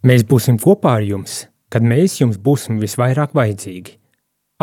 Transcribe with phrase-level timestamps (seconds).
[0.00, 3.98] Mēs būsim kopā ar jums, kad mēs jums būsim visvairāk vajadzīgi.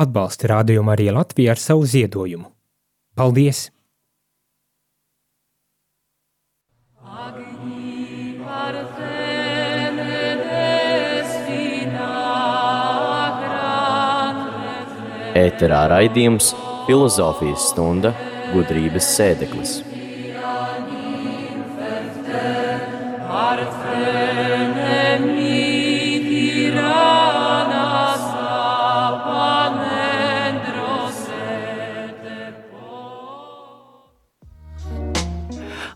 [0.02, 2.50] Atbalsti rādījumu arī Latviju ar savu ziedojumu.
[3.18, 3.68] Paldies!
[15.38, 16.50] Ēterā raidījums
[16.88, 18.16] Filozofijas stunda
[18.56, 19.87] gudrības sēdeklis.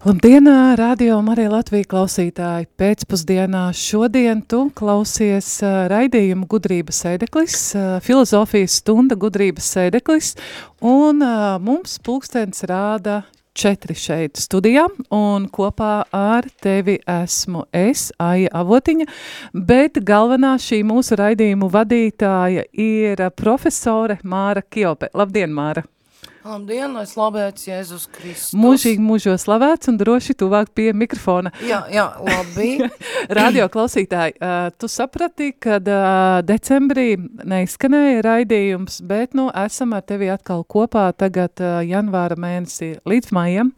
[0.02, 2.66] Labdien, radio Marija Latvija klausītāji!
[2.82, 7.58] Pēcpusdienā šodien tu klausies raidījumu gudrības sēdeklis,
[8.02, 10.32] filozofijas stunda gudrības sēdeklis,
[10.82, 11.22] un
[11.62, 13.20] mums pulkstens rāda
[13.54, 19.06] četri šeit studijā, un kopā ar tevi esmu es, Aija Avotiņa,
[19.54, 25.14] bet galvenā šī mūsu raidījumu vadītāja ir profesore Māra Kjope.
[25.14, 25.86] Labdien, Māra!
[26.42, 28.56] Labdien, lai slavēts Jēzus Kristus.
[28.58, 31.52] Mūžīgi mūžo slavēts un droši tuvāk pie mikrofona.
[31.62, 32.88] Jā, jā, labi.
[33.38, 37.14] Radio klausītāji, uh, tu saprati, kad uh, decembrī
[37.46, 43.70] neizskanēja raidījums, bet nu esam ar tevi atkal kopā tagad uh, janvāra mēnesī līdz maijam,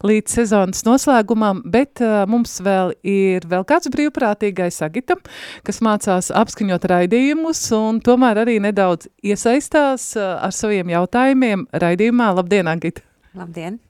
[0.00, 5.20] līdz sezonas noslēgumam, bet uh, mums vēl ir vēl kāds brīvprātīgais Agitam,
[5.68, 12.34] kas mācās apskaņot raidījumus un tomēr arī nedaudz iesaistās uh, ar saviem jautājumiem raidījumus raidījumā.
[12.36, 13.02] Labdien, Agita!
[13.36, 13.80] Labdien!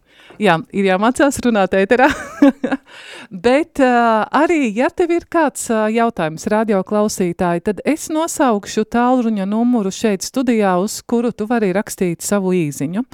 [0.41, 2.09] Jā, ir jāmācās runāt ēterā.
[3.47, 9.47] Bet uh, arī, ja tev ir kāds uh, jautājums radio klausītāji, tad es nosaukšu tālruņa
[9.49, 13.05] numuru šeit studijā, uz kuru tu vari rakstīt savu īziņu.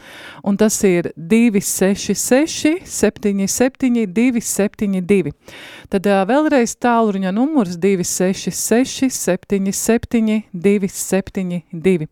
[0.49, 5.35] Un tas ir 266 77 272.
[5.93, 12.09] Tad uh, vēlreiz tālruņa numurs 266 77 272.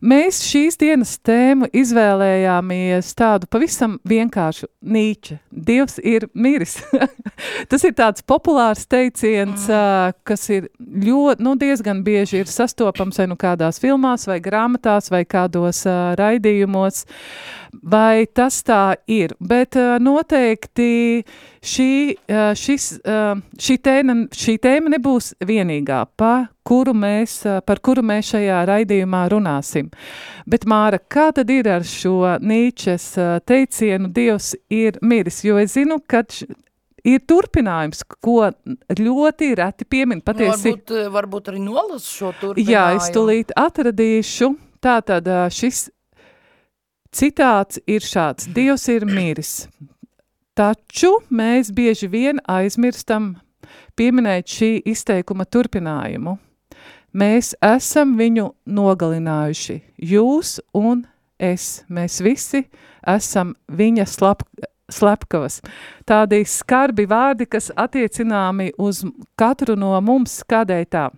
[0.00, 5.38] Mēs šīs dienas tēmu izvēlējāmies tādu pavisam vienkāršu Nīča.
[5.50, 6.78] Dievs ir miris.
[7.70, 10.18] Tas ir tāds populārs teiciens, mm.
[10.26, 15.24] kas ir ļoti, nu, diezgan bieži ir sastopams vai nu kādās filmās, vai grāmatās, vai
[15.28, 17.04] kādos uh, raidījumos.
[17.72, 19.34] Vai tas tā ir?
[19.40, 21.24] Bet uh, noteikti
[21.60, 28.02] šī, uh, šis, uh, šī, tēma, šī tēma nebūs vienīgā, pa kuru mēs, par kuru
[28.04, 29.88] mēs šajā raidījumā runāsim.
[30.48, 33.10] Bet, Māra, kā tad ir ar šo Nīčes
[33.48, 35.40] teicienu Dievs ir miris?
[35.46, 36.24] Jo es zinu, ka
[37.08, 38.50] ir turpinājums, ko
[39.00, 40.74] ļoti reti piemin patiesi.
[40.74, 42.72] Nu, varbūt, varbūt arī nolas šo turpinājumu.
[42.72, 44.52] Jā, es tulīt atradīšu.
[44.84, 45.88] Tātad šis
[47.18, 49.66] Citāts ir šāds: Dievs ir miris.
[50.54, 53.32] Taču mēs bieži vien aizmirstam
[53.98, 56.36] pieminēt šī izteikuma turpinājumu.
[57.18, 59.80] Mēs esam viņu nogalinājuši.
[59.98, 61.02] Jūs un
[61.42, 62.62] es, mēs visi
[63.02, 64.44] esam viņa slap,
[64.86, 65.58] slepkavas.
[66.06, 69.02] Tādi skarbi vārdi, kas attiecināmi uz
[69.38, 71.08] katru no mums, kādēļ tā.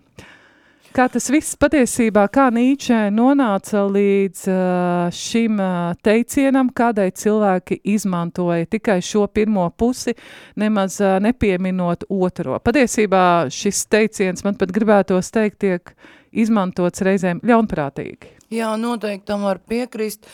[0.91, 8.67] Kā tas viss patiesībā, kā Nīčē nonāca līdz uh, šim uh, teicienam, kādēļ cilvēki izmantoja
[8.75, 10.11] tikai šo pirmo pusi,
[10.59, 12.59] nemaz uh, nepieminot otro.
[12.59, 13.23] Patiesībā
[13.55, 15.95] šis teiciens, man pat gribētos teikt, tiek
[16.35, 18.35] izmantots reizēm ļaunprātīgi.
[18.51, 20.27] Jā, noteikti tam var piekrist.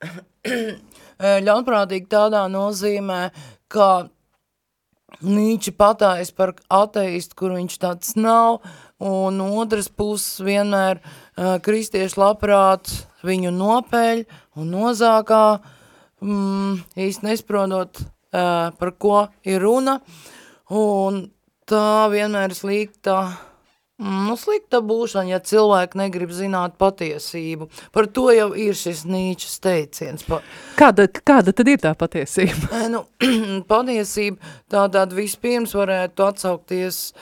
[1.50, 3.26] ļaunprātīgi tādā nozīmē,
[3.68, 4.08] ka
[5.24, 8.60] Nīči patājas par ateistu, kur viņš tāds nav,
[8.98, 12.90] un otras puses vienmēr uh, kristieši labprāt
[13.26, 14.24] viņu nopēļ
[14.58, 15.42] un nozākā,
[16.22, 20.00] mm, īsti nesprodot, uh, par ko ir runa,
[20.74, 21.28] un
[21.68, 23.20] tā vienmēr slikta,
[24.02, 27.70] mm, nu, slikta būšana, ja cilvēki negrib zināt patiesību.
[27.94, 30.26] Par to jau ir šis Nīčas teiciens.
[30.26, 30.42] Pa...
[30.78, 32.86] Kāda, kāda tad ir tā patiesība?
[32.94, 33.04] nu,
[33.72, 37.12] patiesība tā tad vispirms varētu atsaukties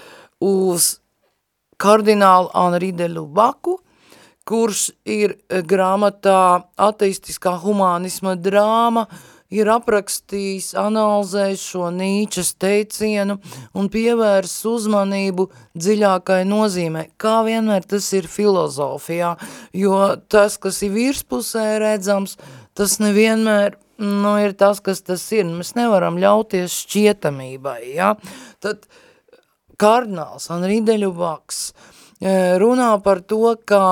[0.40, 0.96] uz
[1.80, 3.78] kardinālu Henri de Lubaku,
[4.46, 9.06] kurš ir eh, grāmatā ateistiskā humanisma drāma,
[9.50, 13.38] ir aprakstījis, analizējis šo Nīčas teicienu
[13.78, 19.36] un pievērs uzmanību dziļākai nozīmē, kā vienmēr tas ir filozofijā,
[19.74, 20.00] jo
[20.30, 22.36] tas, kas ir virspusē redzams,
[22.74, 25.46] tas nevienmēr nu, ir tas, kas tas ir.
[25.48, 28.12] Mēs nevaram ļauties šķietamībai, ja?
[28.60, 29.05] Tad, uh,
[29.80, 31.60] kardināls Henri Deļubaks
[32.20, 33.82] e, runā par to, ka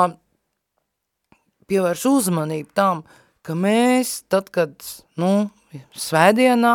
[1.69, 3.03] pievērš uzmanību tam,
[3.45, 4.75] ka mēs, tad, kad,
[5.21, 5.49] nu,
[5.97, 6.75] svētdienā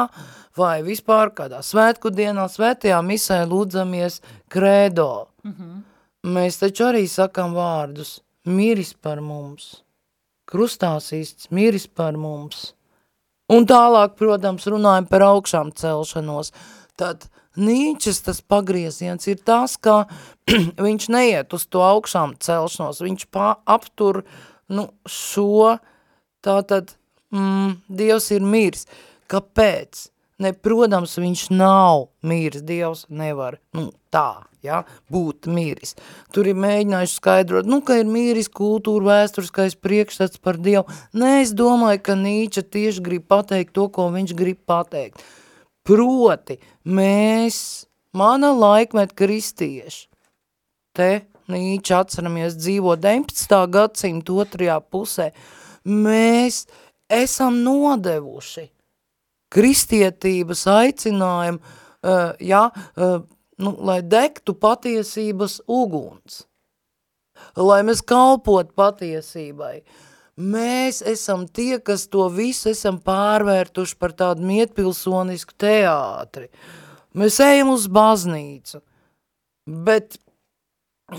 [0.59, 4.19] vai vispār kādā svētku dienā, svētajā misē lūdzamies
[4.51, 5.27] kredo.
[5.43, 5.77] Mm -hmm.
[6.35, 9.83] Mēs taču arī sakam vārdus, miris par mums,
[10.45, 12.73] krustās īsts, miris par mums.
[13.49, 16.51] Un tālāk, protams, runājam par augšām celšanos.
[16.95, 20.03] Tad Nīčes tas pagrieziens ir tas, ka
[20.85, 23.25] viņš neiet uz to augšām celšanos, viņš
[23.65, 24.23] aptur
[24.69, 25.79] nu, šo,
[26.45, 26.93] tātad,
[27.33, 28.85] mm, Dievs ir mirs.
[29.29, 30.09] Kāpēc?
[30.39, 35.97] Ne, protams, viņš nav miris, Dievs nevar, nu, tā, ja, būt miris.
[36.31, 40.85] Tur ir mēģinājuši skaidrot, nu, ka ir miris kultūra, vēsturiskais priekšstats par Dievu.
[41.11, 45.19] Nē, es domāju, ka Nīča tieši grib pateikt to, ko viņš grib pateikt.
[45.89, 50.05] Proti, mēs, mana laikmet kristieši,
[50.93, 51.09] te
[51.49, 53.55] Nīča atceramies dzīvo 19.
[53.73, 55.31] gadsimta otrajā pusē,
[55.89, 56.67] mēs
[57.09, 58.67] esam nodevuši
[59.49, 63.23] kristietības aicinājumu, uh, ja, uh,
[63.57, 66.43] nu, lai degtu patiesības uguns,
[67.57, 69.79] lai mēs kalpot patiesībai.
[70.39, 76.47] Mēs esam tie, kas to visu esam pārvērtuši par tādu mietpilsonisku teātri.
[77.19, 78.79] Mēs ejam uz baznīcu,
[79.67, 80.15] bet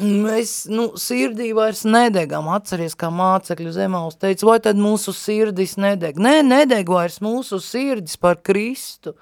[0.01, 6.17] mēs, nu, sirdī vairs nedegam, atceries, kā mācekļu zemāls teica, vai tad mūsu sirdis nedeg?
[6.17, 9.13] Nē, nedeg vairs mūsu sirdis par Kristu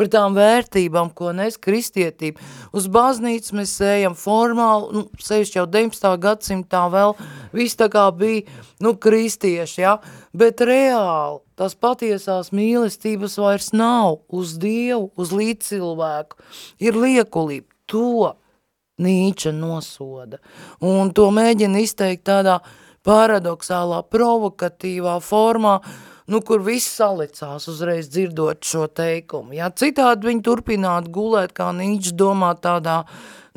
[0.00, 2.40] par tām vērtībām, ko nes kristietība.
[2.72, 6.14] Uz baznīcu mēs ejam formāli, nu, sevišķi jau 19.
[6.22, 7.12] gadsimtā vēl,
[7.52, 8.46] viss tā kā bija,
[8.80, 9.98] nu, kristieši, ja,
[10.32, 16.40] bet reāli tās patiesās mīlestības vairs nav uz Dievu, uz līdzcilvēku,
[16.80, 18.32] ir liekulība, to
[19.00, 20.40] Nīča nosoda,
[20.84, 22.58] un to mēģina izteikt tādā
[23.04, 25.78] paradoxālā, provokatīvā formā,
[26.30, 29.56] nu, kur viss salicās uzreiz dzirdot šo teikumu.
[29.58, 29.70] Ja?
[29.74, 33.02] Citādi viņi turpinātu gulēt, kā Nīčs domā tādā,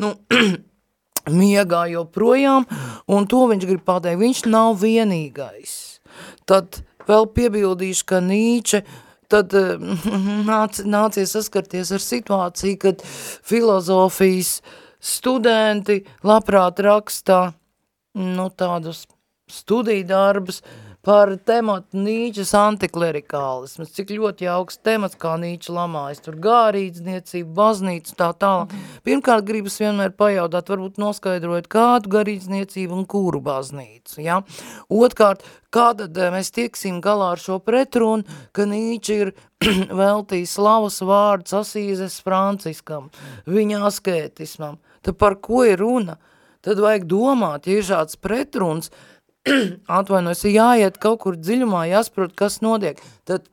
[0.02, 0.14] nu,
[1.42, 2.68] miegā joprojām,
[3.08, 5.76] un to viņš grib pateikt, viņš nav vienīgais.
[6.50, 8.84] Tad vēl piebildīšu, ka Nīče
[9.34, 9.54] tad
[10.52, 14.58] nāc, nācies saskarties ar situāciju, kad filozofijas
[15.04, 17.42] studenti labprāt rakstā
[18.14, 19.06] nu, tādus
[19.52, 20.62] studiju darbus,
[21.04, 28.30] par tematu Nīčas antiklerikālismas, cik ļoti jauks temats, kā Nīča lamājas, tur gārīdzniecība, baznīca, tā
[28.40, 28.76] tālāk.
[29.04, 34.40] Pirmkārt, gribas vienmēr pajautāt, varbūt noskaidrojot, kādu garīdzniecību un kuru baznīcu, ja?
[34.88, 35.44] Otkārt,
[35.76, 38.24] kā tad eh, mēs tieksim galā ar šo pretrunu,
[38.56, 39.34] ka Nīča ir
[40.04, 43.12] veltījis slavas vārds Asīzes Franciskam,
[43.44, 46.16] viņa askētismam, tad par ko ir runa?
[46.64, 48.88] Tad vajag domāt, ja ir šāds pretruns,
[50.00, 53.02] atvainojas, ir jāiet kaut kur dziļumā, jāsaprot, kas notiek.
[53.28, 53.50] Tad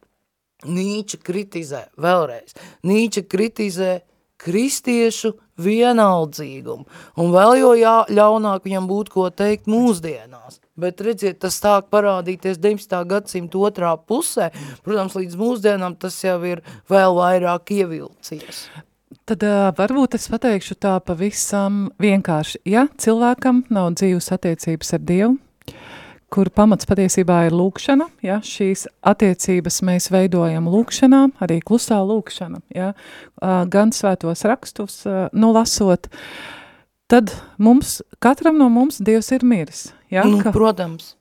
[0.60, 2.52] Nīča kritizē vēlreiz.
[2.84, 4.00] Nīča kritizē
[4.40, 6.86] kristiešu vienaldzīgumu.
[7.20, 10.60] Un vēl jo jā, ļaunāk viņam būtu ko teikt mūsdienās.
[10.80, 13.02] Bet redziet, tas sāk parādīties 19.
[13.08, 14.50] gadsimta otrā pusē.
[14.84, 18.64] Protams, līdz mūsdienām tas jau ir vēl vairāk ievilcies.
[19.28, 22.62] Tad uh, varbūt es pateikšu tā pavisam vienkārši.
[22.68, 25.36] Ja cilvēkam nav dzīves attiecības ar Dievu,
[26.30, 32.92] kur pamats patiesībā ir lūkšana, ja, šīs attiecības mēs veidojam lūkšanā, arī klusā lūkšana, ja,
[33.72, 35.00] gan svētos rakstus,
[35.34, 36.06] nu, lasot,
[37.10, 39.88] tad mums, katram no mums Dievs ir miris.
[40.10, 40.54] Ja, nu, ka...
[40.54, 41.16] protams.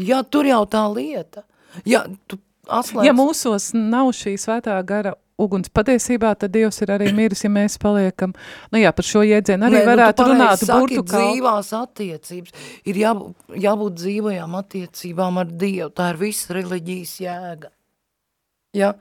[0.00, 1.44] Jā, tur jau tā lieta.
[1.86, 3.06] Jā, tu atslēdz.
[3.06, 7.76] Ja mūsos nav šī svētā gara uguns patiesībā, tad Dievs ir arī miris, ja mēs
[7.82, 8.34] paliekam,
[8.72, 11.22] nu jā, par šo jēdzienu arī Nē, nu, varētu nu, runāt burtu kā.
[11.22, 17.72] dzīvās attiecības, ir jābūt, jābūt dzīvajām attiecībām ar Dievu, tā ir visa reliģijas jēga.
[18.74, 18.94] Ja?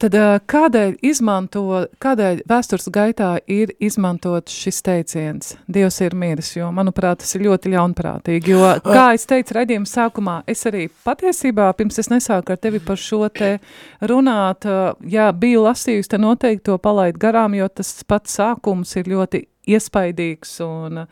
[0.00, 0.16] Tad
[0.50, 1.62] kādēļ, izmanto,
[2.02, 5.52] kādēļ vēstures gaitā ir izmantot šis teiciens?
[5.70, 10.36] Dievs ir miris, jo, manuprāt, tas ir ļoti ļaunprātīgi, jo, kā es teicu redzījuma sākumā,
[10.50, 13.54] es arī patiesībā, pirms es nesāku ar tevi par šo te
[14.10, 14.66] runāt,
[15.06, 20.58] jā, biju lasījusi, te noteikti to palaid garām, jo tas pats sākums ir ļoti iespaidīgs
[20.66, 21.04] un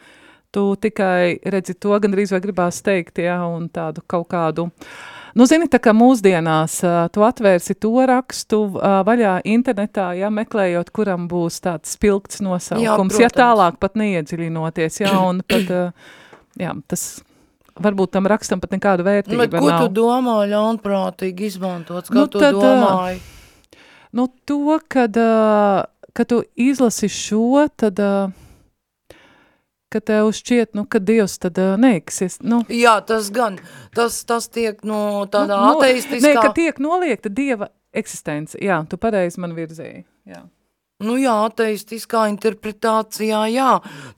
[0.51, 5.47] tu tikai redzi to, gandrīz vai gribās teikt, jā, un tādu kaut kādu uh, Nu,
[5.47, 11.29] zini, tā kā mūsdienās uh, tu atvērsi to rakstu uh, vaļā internetā, ja meklējot, kuram
[11.31, 16.17] būs tāds spilgts nosaukums, jā, ja tālāk pat neiedziļinoties, jā, un pat, uh,
[16.59, 17.05] jā, tas
[17.81, 19.87] varbūt tam rakstam pat nekādu vērtību Bet ko nav.
[19.87, 23.23] tu domā ļaunprātīgi izmantots, kā nu, tu tad, domāji?
[24.19, 28.03] Nu, to, kad, uh, kad tu izlasi šo, tad...
[28.03, 28.49] Uh,
[29.91, 32.45] ka tev šķiet, nu, ka Dievs tad uh, neeksist.
[32.47, 33.59] Nu, Jā, tas gan,
[33.97, 36.23] tas, tas tiek no tādā nu, ateistiskā...
[36.29, 38.59] Nē, ka tiek noliekta Dieva eksistence.
[38.63, 40.05] Jā, tu pareizi man virzīji.
[40.31, 40.45] Jā.
[41.01, 43.71] Nu jā, ateistiskā interpretācijā, jā,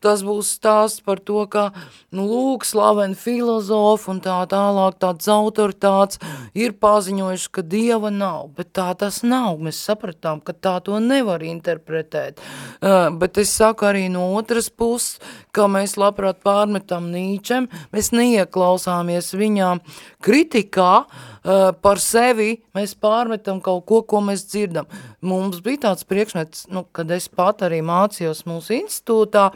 [0.03, 1.69] tas būs stāsts par to, ka,
[2.11, 6.19] nu lūk, slaveni filozofi un tā tālāk tāds autoritāts
[6.59, 11.45] ir paziņojuši, ka Dieva nav, bet tā tas nav, mēs sapratām, ka tā to nevar
[11.47, 12.43] interpretēt,
[12.83, 15.21] uh, bet es saku arī no otras puses,
[15.55, 19.77] ka mēs labprāt pārmetam Nīčem, mēs neieklausāmies viņā
[20.25, 24.87] kritikā, Uh, par sevi mēs pārmetam kaut ko, ko mēs dzirdam.
[25.21, 29.51] Mums bija tāds priekšmets, nu, kad es pat arī mācījos mūsu institūtā,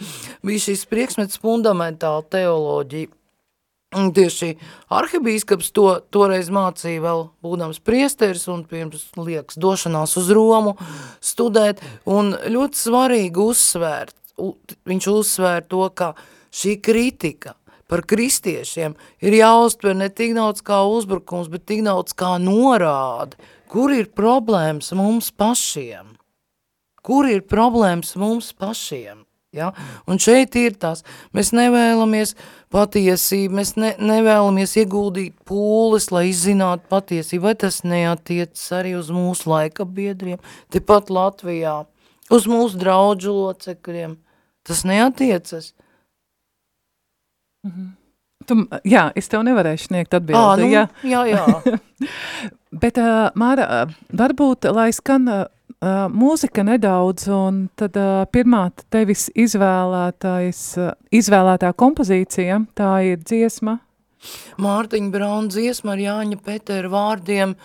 [0.47, 3.13] bija šis priekšmets fundamentāla teoloģija.
[3.97, 4.57] Un tieši
[4.93, 10.75] arhibīskaps to toreiz mācīja vēl būdams priesteris un pirms liekas došanās uz Romu
[11.23, 14.19] studēt, un ļoti svarīgi uzsvērt,
[14.91, 16.11] viņš uzsvēr to, ka
[16.51, 17.55] šī kritika–
[17.91, 23.39] par kristiešiem ir jāuztver ne tik daudz kā uzbrukums, bet tik daudz kā norāde,
[23.71, 26.17] kur ir problēmas mums pašiem.
[27.07, 29.23] Kur ir problēmas mums pašiem?
[29.57, 29.71] Ja?
[30.11, 32.35] Un šeit ir tās, mēs nevēlamies
[32.75, 39.49] patiesību, mēs ne, nevēlamies ieguldīt pūles, lai izzinātu patiesību, vai tas neatiecas arī uz mūsu
[39.53, 40.43] laika biedriem,
[40.75, 41.79] tepat Latvijā,
[42.33, 44.19] uz mūsu draudžu locekļiem.
[44.67, 45.76] Tas neatiecas.
[47.67, 47.95] Mhm.
[48.47, 48.55] Tu,
[48.87, 50.39] jā, es tev nevarēšu sniegt atbildi.
[50.39, 51.23] À, nu, jā, jā.
[51.33, 51.79] jā.
[52.83, 55.47] Bet, uh, Māra, varbūt, lai skan uh,
[56.13, 63.79] mūzika nedaudz, un tad uh, pirmā tevis izvēlētais, uh, izvēlētā kompozīcija, tā ir dziesma.
[64.63, 67.57] Mārtiņa Brauna dziesma ar Jāņa Petera vārdiem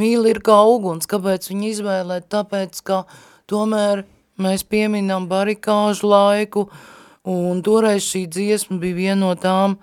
[0.00, 1.06] mīli ir kā uguns.
[1.10, 2.28] Kāpēc viņi izvēlēt?
[2.32, 3.04] Tāpēc, ka
[3.50, 4.06] tomēr
[4.42, 6.92] mēs pieminam barikāžu laiku, uh,
[7.26, 9.78] Un toreiz šī dziesma bija viena no tām,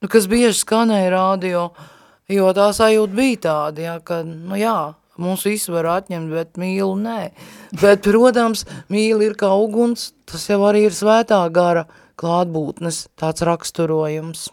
[0.00, 1.66] nu, kas bieži skanēja radio,
[2.32, 4.76] jo tā sajūta bija tāda, jā, ka, nu jā,
[5.20, 7.18] mums visu var atņemt, bet mīlu nē.
[7.80, 11.84] Bet, protams, mīlu ir kā uguns, tas jau arī ir svētā gara
[12.20, 14.48] klātbūtnes tāds raksturojums.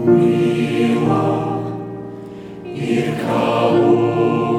[0.00, 1.59] We love.
[3.22, 4.49] Amen.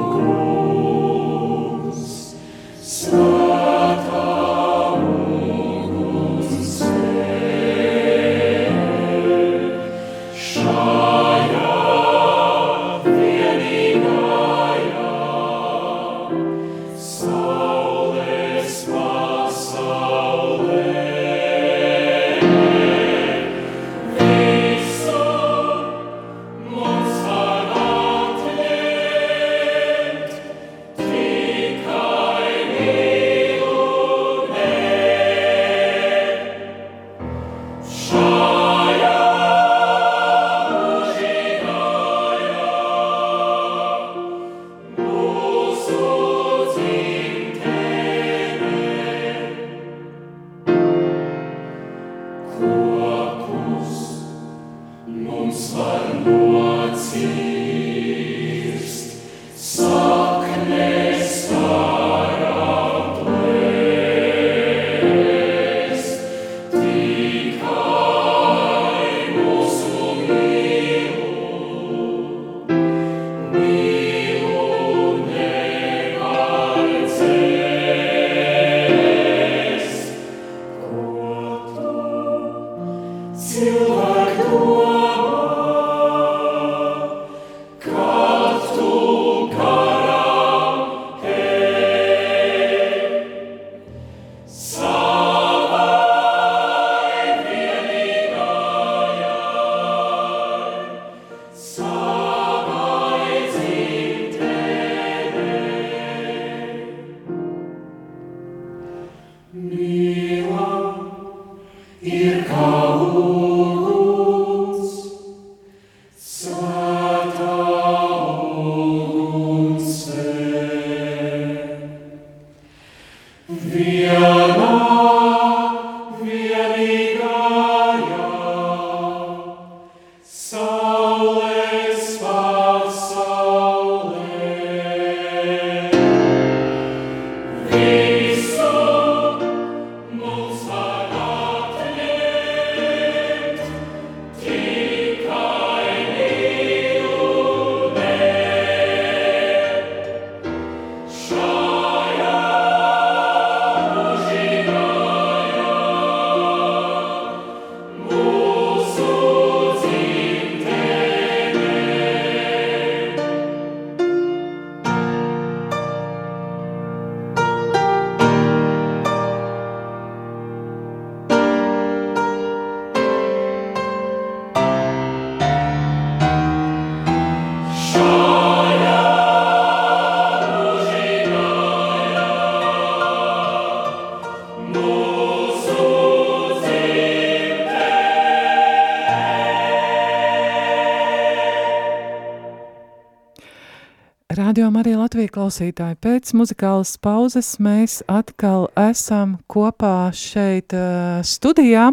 [194.52, 201.86] Radio Marija Latvija klausītāji, pēc muzikālas pauzes mēs atkal esam kopā šeit uh, studijā.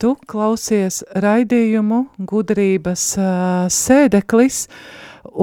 [0.00, 4.62] Tu klausies raidījumu gudrības uh, sēdeklis,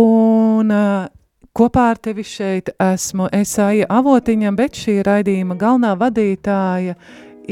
[0.02, 1.06] un uh,
[1.54, 6.98] kopā ar tevi šeit esmu Esāja Avotiņa, bet šī raidījuma galvenā vadītāja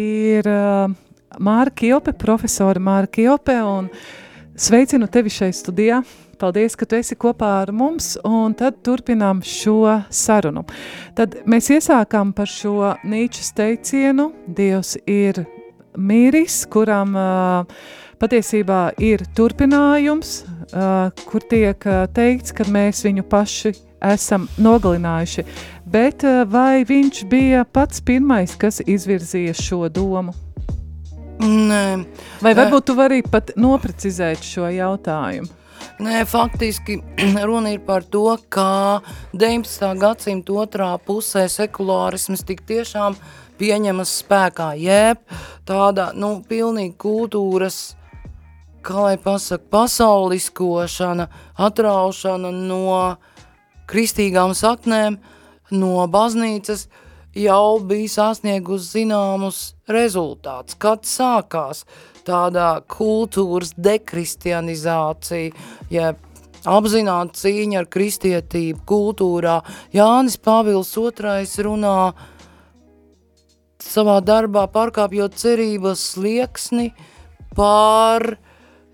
[0.02, 0.90] ir uh,
[1.38, 3.94] Māra Kiope, profesora Māra Kiope, un
[4.58, 6.02] sveicinu tevi šeit studijā.
[6.40, 10.66] Paldies, ka tu esi kopā ar mums, un tad turpinām šo sarunu.
[11.16, 15.46] Tad mēs iesākām par šo Nīčas teicienu, Dievs ir
[15.96, 17.88] mīris, kuram uh,
[18.20, 23.76] patiesībā ir turpinājums, uh, kur tiek uh, teikts, ka mēs viņu paši
[24.06, 25.46] esam nogalinājuši.
[25.86, 30.34] Bet vai viņš bija pats pirmais, kas izvirzīja šo domu?
[31.46, 31.84] Nē.
[32.44, 35.65] Vai varbūt tu vari pat noprecizēt šo jautājumu?
[36.00, 37.00] Nē, faktiski
[37.48, 39.02] runa ir par to, kā
[39.34, 39.92] 19.
[40.02, 43.16] gadsimta otrā pusē sekulārisms tik tiešām
[43.60, 45.22] pieņemas spēkā, jeb
[45.68, 47.96] tāda, nu, pilnīgi kultūras,
[48.86, 51.30] kā lai pasaka, pasauliskošana,
[51.70, 53.00] atraušana no
[53.90, 55.18] kristīgām saknēm,
[55.72, 56.90] no baznīcas,
[57.36, 59.60] jau bija sasniegus zināmus
[59.92, 61.84] rezultātus, kad sākās
[62.26, 65.52] tādā kultūras dekristianizācija,
[65.94, 66.22] jeb
[66.66, 69.60] apzināta cīņa ar kristietību kultūrā.
[69.94, 71.98] Jānis Pāvils II runā
[73.86, 76.90] savā darbā pārkāpjot cerības slieksni
[77.56, 78.38] pār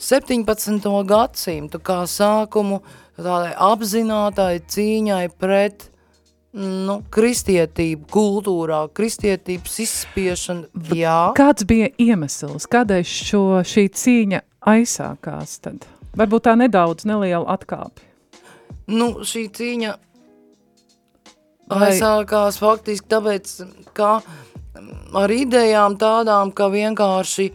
[0.01, 0.89] 17.
[1.07, 2.81] gadsimtu kā sākumu
[3.21, 5.90] tādai apzinātai cīņai pret
[6.57, 11.17] nu, kristietību kultūrā, kristietības izspiešana, jā.
[11.37, 15.87] Kāds bija iemesls, kādēļ šo, šī cīņa aizsākās tad?
[16.19, 18.03] Varbūt tā nedaudz neliela atkāpi.
[18.91, 19.91] Nu, šī cīņa
[21.71, 21.85] Vai...
[21.87, 23.53] aizsākās faktiski tāpēc,
[23.95, 24.17] ka
[25.15, 27.51] ar idejām tādām, ka vienkārši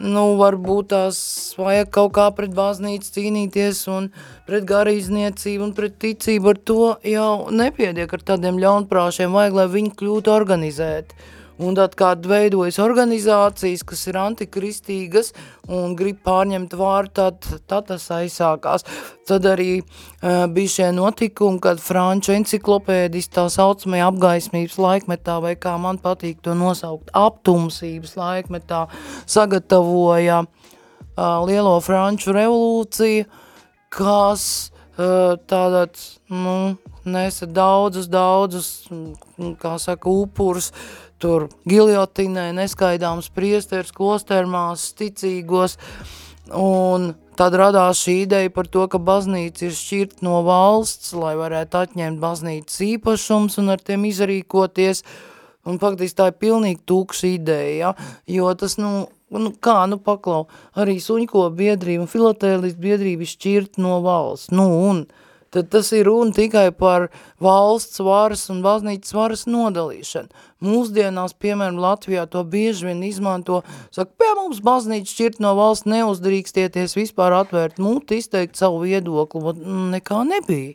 [0.00, 1.18] nu, varbūt tās
[1.58, 4.10] vajag kaut kā pret baznīcu cīnīties un
[4.48, 9.94] pret garīdzniecību un pret ticību, ar to jau nepiediek ar tādiem ļaunprāšiem, vajag, lai viņi
[10.00, 11.32] kļūtu organizēti.
[11.62, 15.30] Un tad, kad veidojas organizācijas, kas ir antikristīgas
[15.70, 18.82] un grib pārņemt vāru, tad, tad tas aizsākās.
[19.28, 25.76] Tad arī uh, bija šie notikumi, kad franču enciklopēdis tā saucamajā apgaismības laikmetā, vai kā
[25.78, 28.88] man patīk to nosaukt, aptumsības laikmetā,
[29.22, 33.30] sagatavoja uh, lielo franču revolūciju,
[33.94, 34.48] kas
[34.98, 36.02] uh, tātad,
[36.34, 36.74] nu,
[37.08, 38.68] nesa daudzus, daudzus,
[39.60, 40.70] kā saka, upurus,
[41.22, 45.78] tur giljotinē neskaidāms priesteris, klostermās, ticīgos,
[46.52, 51.80] un tad radās šī ideja par to, ka baznīca ir šķirt no valsts, lai varētu
[51.80, 55.04] atņemt baznīcas īpašums un ar tiem izrīkoties,
[55.64, 58.16] un faktiski tā ir pilnīgi tūkša ideja, ja?
[58.36, 60.44] jo tas, nu, Nu, kā, nu paklau,
[60.78, 64.52] arī suņko biedrība un filatēlis biedrība šķirt no valsts.
[64.54, 65.00] Nu, un
[65.54, 67.08] tad tas ir runa tikai par
[67.42, 70.44] valsts varas un baznīcas varas nodalīšanu.
[70.64, 73.62] Mūsdienās, piemēram, Latvijā to bieži vien izmanto,
[73.94, 79.60] saka, pie mums baznīca šķirt no valsts neuzdrīkstieties vispār atvērt muti, izteikt savu viedokli, bet
[79.98, 80.74] nekā nebija.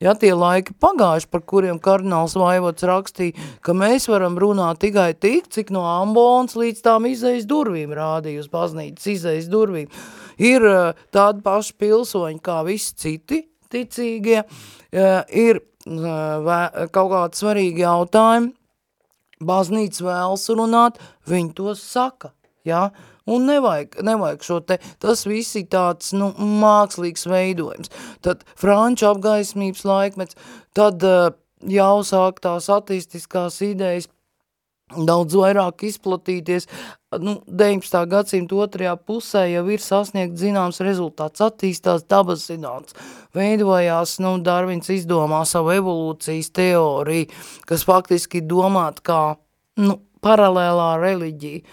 [0.00, 5.50] Ja tie laiki pagājuši, par kuriem kardināls Vaivots rakstīja, ka mēs varam runāt tikai tik,
[5.52, 9.92] cik no ambons līdz tām izejas durvīm rādīja uz baznīcas izejas durvīm.
[10.40, 14.42] Ir eh, tādi paši pilsoņi kā visi citi ticīgie,
[14.92, 18.52] ir eh, kaut kādi svarīgi jautājumi,
[19.40, 22.34] baznīca vēlas runāt, viņi to saka,
[22.68, 22.90] ja?
[23.30, 27.92] Un nevajag, nevajag šo te, tas viss ir tāds, nu, mākslīgs veidojums.
[28.24, 30.38] Tad franču apgaismības laikmets,
[30.74, 31.30] tad uh,
[31.62, 34.08] jau sāk tās attīstiskās idejas
[34.96, 36.66] daudz vairāk izplatīties.
[37.22, 37.96] Nu, 19.
[38.10, 42.94] gadsimta otrajā pusē jau ir sasniegt zināms rezultāts, attīstās dabas zināms,
[43.36, 47.30] veidojās, nu, Darvins izdomā savu evolūcijas teoriju,
[47.66, 49.20] kas faktiski domāt kā,
[49.82, 51.64] nu, paralēlā reliģija.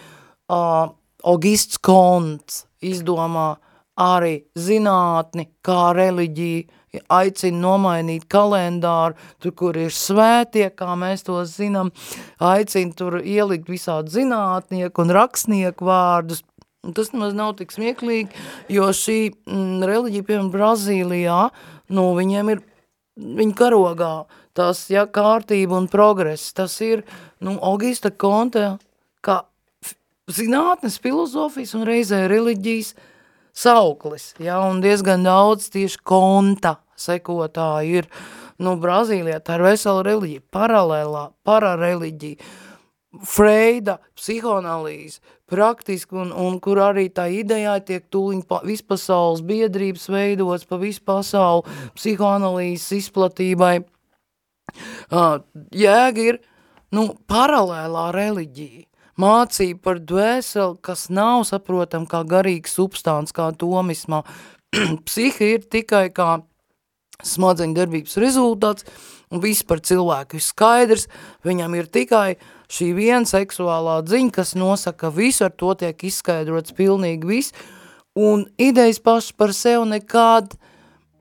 [0.48, 0.96] Uh,
[1.28, 3.58] Augists Konts izdomā
[4.00, 6.68] arī zinātni kā reliģiju,
[7.14, 11.92] aicina nomainīt kalendāru, tur, kur ir svētie, kā mēs to zinām,
[12.40, 16.44] aicina tur ielikt visādi zinātnieku un rakstnieku vārdus.
[16.96, 18.32] Tas nemaz nav tik smieklīgi,
[18.72, 21.40] jo šī mm, reliģija, piemēram, Brazīlijā,
[21.92, 22.62] nu, viņiem ir,
[23.18, 24.14] viņa karogā,
[24.56, 27.04] tas, ja, kārtība un progress, tas ir,
[27.44, 28.78] nu, Augusta Konte,
[29.26, 29.42] kā
[30.32, 32.94] zinātnes, filozofijas un reizē reliģijas
[33.58, 38.08] sauklis, ja, un diezgan daudz tieši konta sekotāji ir,
[38.62, 42.56] nu, Brazīlijā tā ir vesela reliģija, paralēlā, parareliģija,
[43.26, 50.68] Freida, psihoanalīze, praktiski, un, un kur arī tā idejā tiek tūliņ pa, vispasaules biedrības veidots
[50.68, 51.64] pa visu pasauli
[51.98, 53.80] psihoanalīzes izplatībai.
[55.08, 55.40] Uh,
[55.74, 56.42] jēga ir,
[56.94, 58.86] nu, paralēlā reliģija
[59.18, 64.24] mācība par dvēseli, kas nav saprotam kā garīgs substants, kā tomismā.
[65.08, 66.42] Psihi ir tikai kā
[67.26, 68.86] smadzeņu darbības rezultāts,
[69.34, 71.08] un viss par cilvēku ir skaidrs,
[71.48, 72.38] viņam ir tikai
[72.72, 77.58] šī viena seksuālā dziņa, kas nosaka visu, ar to tiek izskaidrots pilnīgi viss,
[78.18, 80.58] un idejas pašas par sevi nekād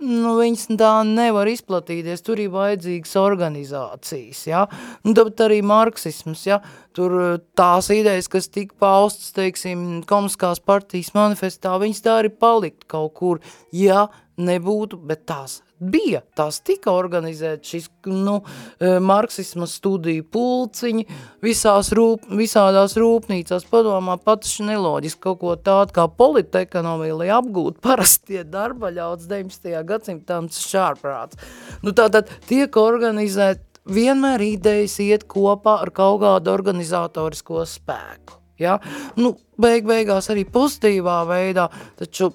[0.02, 4.66] nu, viņas tā nevar izplatīties, tur ir vajadzīgas organizācijas, ja,
[5.06, 6.60] un tāpat arī marksisms, ja,
[6.96, 12.84] tur eh, tās idejas, kas tika paustas, teiksim, komuniskās partijas manifestā, viņas tā arī palikt
[12.92, 14.06] kaut kur, ja
[14.36, 18.38] nebūtu, bet tās bija, tās tika organizēt šis, nu,
[18.80, 21.04] e, marksisma studiju pulciņi
[21.44, 28.44] visās rūp, visādās rūpnīcās, padomā pats neloģiski kaut ko tādu kā politekonomija, lai apgūtu parastie
[28.44, 29.76] darba ļauts 19.
[29.88, 31.40] gadsimtam šārprāts.
[31.84, 38.40] Nu, tātad tiek organizēt, vienmēr idejas iet kopā ar kaut kādu organizatorisko spēku.
[38.60, 38.78] Ja?
[39.20, 41.68] Nu, beig beigās arī pozitīvā veidā,
[42.00, 42.32] taču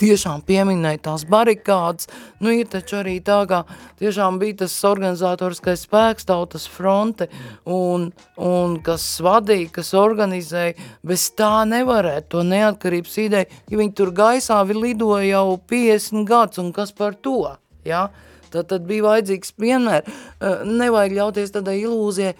[0.00, 2.08] tiešām pieminēja tās barikādas,
[2.40, 3.62] nu ir taču arī tā, kā
[4.00, 7.28] tiešām bija tas organizatoriskais spēks, tautas fronte,
[7.64, 14.14] un, un kas vadīja, kas organizēja, bez tā nevarētu to neatkarības ideju, ja viņi tur
[14.16, 18.08] gaisā lidoja jau 50 gads, un kas par to, ja?
[18.50, 22.32] Tad, tad bija vajadzīgs vienmēr, eh, nevajag ļauties tādai ilūzijai,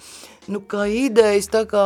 [0.50, 1.85] nu, kā idejas tā kā,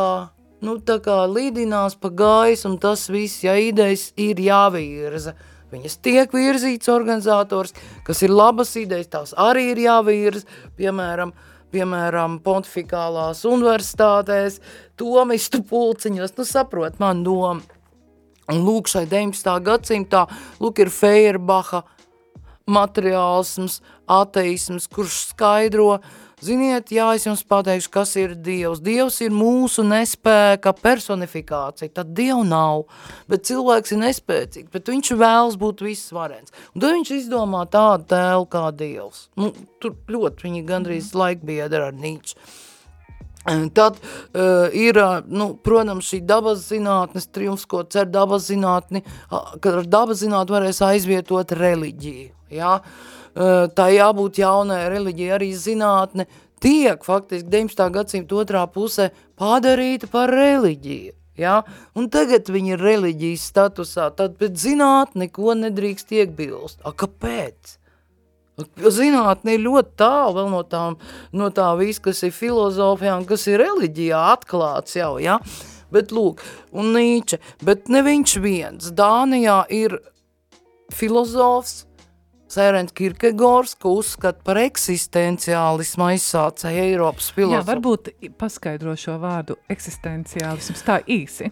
[0.65, 5.35] nu, tā kā līdinās pa gaisu, un tas viss, ja idejas ir jāvirza,
[5.73, 7.73] Viņas tiek virzīts organizators,
[8.05, 10.45] kas ir labas idejas, tās arī ir jāvirz,
[10.77, 11.33] piemēram,
[11.73, 14.61] piemēram, pontifikālās universitātēs,
[14.95, 17.59] tomistu pulciņos, nu saprot man doma.
[18.53, 19.49] Un lūk, šai 19.
[19.65, 20.27] gadsimtā,
[20.61, 21.81] lūk, ir Feyerbacha
[22.69, 28.81] materiālisms, ateisms, kurš skaidro, uh, Ziniet, jā, es jums pateikšu, kas ir Dievs.
[28.83, 32.83] Dievs ir mūsu nespēka personifikācija, tad Dievu nav,
[33.31, 36.53] bet cilvēks ir nespēcīgs, bet viņš vēlas būt vissvarens.
[36.75, 39.25] Un tad viņš izdomā tādu tēlu kā Dievs.
[39.39, 39.49] Nu,
[39.81, 41.21] tur ļoti viņi gandrīz mm.
[41.23, 42.37] laikbiedra ar Nīču.
[43.77, 44.97] Tad uh, ir,
[45.29, 50.81] nu, protams, šī dabas zinātnes triumfs, ko cer dabas zinātni, ka ar dabas zinātni varēs
[50.85, 52.79] aizvietot reliģiju, jā.
[52.79, 53.13] Ja?
[53.35, 56.23] Eh, tā jābūt jaunai reliģija, arī zinātne
[56.63, 57.89] tiek faktiski 19.
[57.91, 61.11] gadsimta otrā pusē padarīta par reliģiju.
[61.35, 61.57] Ja?
[61.99, 66.79] Un tagad viņi ir reliģijas statusā, tad pēc zinātne neko nedrīkst iebilst.
[66.87, 67.75] A, kāpēc?
[68.79, 70.95] Zinātne ir ļoti tālu vēl no, tām,
[71.35, 75.41] no tā viss, kas ir filozofijā un kas ir reliģijā atklāts jau, ja?
[75.91, 76.39] Bet lūk,
[76.71, 78.87] un Nīče, bet ne viņš viens.
[78.95, 79.97] Dānijā ir
[80.95, 81.83] filozofs,
[82.51, 87.57] Sērens Kirkegors, ko uzskata par eksistenciālismu aizsācēju Eiropas filozofu.
[87.57, 91.49] Jā, varbūt paskaidro šo vārdu eksistenciālisms tā īsi.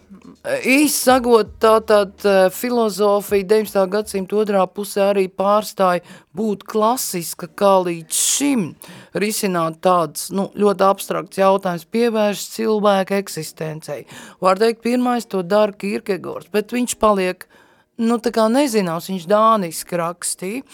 [0.62, 3.80] Īsi sagot, tātad eh, filozofija 19.
[3.90, 6.04] gadsimta otrā pusē arī pārstāja
[6.34, 8.64] būt klasiska, kā līdz šim
[9.18, 14.04] risināt tāds, nu, ļoti abstrakts jautājums, pievērš cilvēka eksistencei.
[14.42, 17.48] Var teikt, pirmais to dara Kirkegors, bet viņš paliek
[18.00, 20.64] nu, tā kā nezināms, viņš dāniski rakstīja,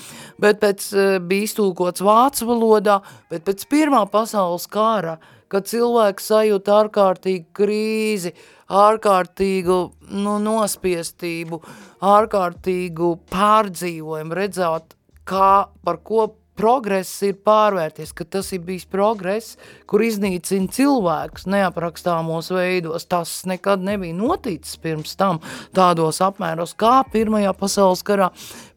[0.40, 3.00] bet pēc uh, bija iztulkots vācu valodā,
[3.32, 5.18] bet pēc pirmā pasaules kāra,
[5.50, 8.34] kad cilvēks sajūt ārkārtīgu krīzi,
[8.70, 9.78] ārkārtīgu
[10.14, 11.58] nu, nospiestību,
[12.06, 14.94] ārkārtīgu pārdzīvojumu, redzēt,
[15.26, 15.54] kā,
[15.84, 16.28] par ko
[16.60, 19.56] progress ir pārvērties, ka tas ir bijis progress,
[19.88, 23.08] kur iznīcina cilvēkus neaprakstāmos veidos.
[23.08, 25.40] Tas nekad nebija noticis pirms tam
[25.76, 28.28] tādos apmēros, kā Pirmajā pasaules karā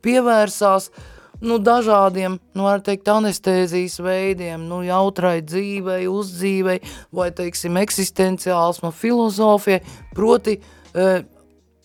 [0.05, 0.89] pievērsās
[1.43, 6.79] nu, dažādiem, nu, var teikt, anestēzijas veidiem, nu, jautrai dzīvei, uzdzīvei,
[7.11, 9.81] vai, teiksim, eksistenciālisma filozofijai,
[10.15, 10.59] proti,
[10.95, 11.25] eh,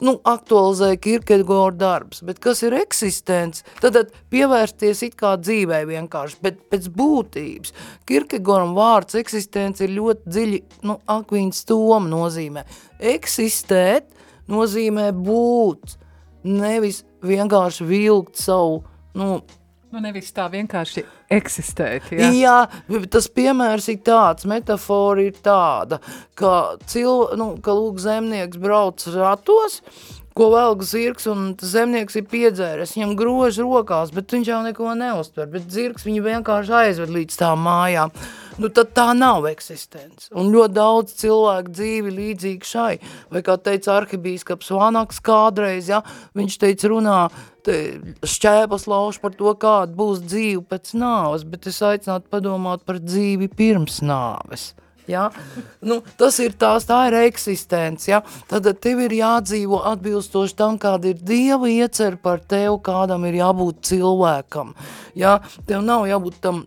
[0.04, 6.38] nu, aktualizēja Kierkegaard darbs, bet kas ir eksistents, tad, tad pievērsties it kā dzīvē vienkārši,
[6.44, 7.74] bet pēc būtības.
[8.08, 12.64] Kierkegaardam vārds eksistents ir ļoti dziļi, nu, akvīns toma nozīmē.
[13.14, 14.10] Eksistēt
[14.50, 15.98] nozīmē būt,
[16.48, 18.82] nevis vienkārši vilkt savu,
[19.18, 19.40] nu,
[19.88, 22.10] Nu, nevis tā vienkārši eksistēt.
[22.12, 22.28] Ja?
[22.36, 22.56] Jā,
[23.08, 25.96] tas piemērs ir tāds, metafora ir tāda,
[26.36, 29.80] ka, cil, nu, ka lūk, zemnieks brauc ratos,
[30.38, 35.48] ko velk zirgs, un zemnieks ir piedzēries, viņam grož rokās, bet viņš jau neko neuztver,
[35.50, 38.12] bet zirgs viņu vienkārši aizved līdz tām mājām.
[38.58, 40.28] Nu, tad tā nav eksistence.
[40.34, 42.94] Un ļoti daudz cilvēku dzīvi līdzīgi šai.
[43.30, 46.02] Vai kā teica arhibīskaps Vanaks kādreiz, ja,
[46.38, 47.20] viņš teica runā,
[48.26, 53.50] šķēpas lauž par to, kāda būs dzīve pēc nāves, bet es aicinātu padomāt par dzīvi
[53.58, 54.72] pirms nāves.
[55.08, 55.30] Ja?
[55.80, 58.10] Nu, tas ir tās, tā ir eksistence.
[58.10, 58.20] Ja?
[58.50, 63.86] Tad tev ir jādzīvo atbilstoši tam, kāda ir Dieva iecer par tevi, kādam ir jābūt
[63.88, 64.74] cilvēkam.
[65.16, 65.38] Ja?
[65.68, 66.66] Tev nav jābūt tam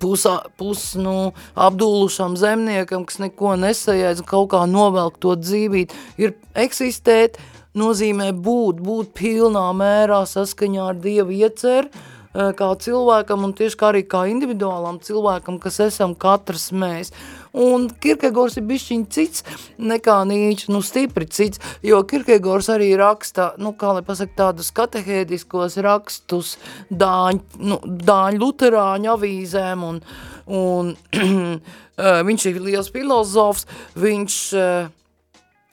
[0.00, 7.40] pusā, pus, nu, apdulušam zemniekam, kas neko nesajēdz, kaut kā novelk to dzīvīt, ir eksistēt,
[7.78, 13.92] nozīmē būt, būt pilnā mērā saskaņā ar Dievu ieceru, eh, kā cilvēkam un tieši kā
[13.92, 17.12] arī kā individuālam cilvēkam, kas esam katrs mēs.
[17.52, 19.44] Un Kirkegors ir bišķiņ cits
[19.78, 25.76] nekā Nīčs, nu stipri cits, jo Kirkegors arī raksta, nu kā lai pasaka, tādus katehēdiskos
[25.84, 26.56] rakstus
[26.88, 30.00] dāņu, nu, dāņu luterāņu avīzēm un,
[30.46, 30.96] un
[32.28, 33.68] viņš ir liels filozofs,
[34.00, 34.40] viņš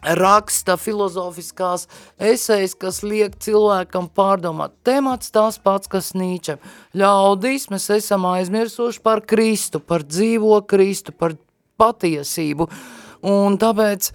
[0.04, 1.88] raksta filozofiskās
[2.20, 4.78] esejas, kas liek cilvēkam pārdomāt.
[4.88, 6.62] Temats tās pats, kas Nīčem.
[6.98, 11.36] Ļaudīs mēs esam aizmirsuši par Kristu, par dzīvo Kristu, par
[11.80, 12.70] patiesību.
[13.28, 14.12] Un tāpēc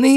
[0.00, 0.14] Nī,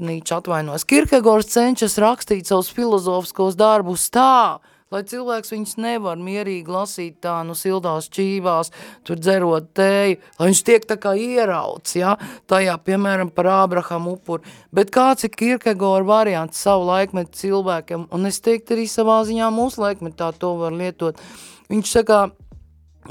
[0.00, 0.86] Nīčs atvainojas.
[0.88, 4.60] Kirkegors cenšas rakstīt savus filozofiskos darbus tā,
[4.94, 8.72] lai cilvēks viņus nevar mierīgi lasīt tā, nu, sildās čīvās,
[9.04, 12.16] tur dzerot tēju, lai viņš tiek tā kā ierauts, ja,
[12.48, 14.48] tajā, piemēram, par Ābraham upuri.
[14.74, 19.84] Bet kāds ir Kierkegaard variants savu laikmetu cilvēkiem, un es teiktu arī savā ziņā mūsu
[19.84, 21.20] laikmetā to var lietot.
[21.68, 22.22] Viņš saka,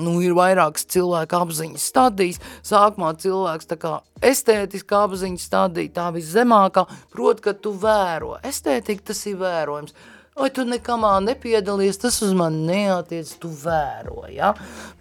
[0.02, 2.42] nu, ir vairākas cilvēka apziņas stadijas.
[2.66, 3.94] Sākumā cilvēks tā kā
[4.26, 8.38] estētiska apziņas stadija, tā viszemākā, prot, ka tu vēro.
[8.46, 9.94] Estētika tas ir vērojums.
[10.38, 14.52] Vai tu nekamā nepiedalies, tas uz mani neatiec, tu vēro, ja?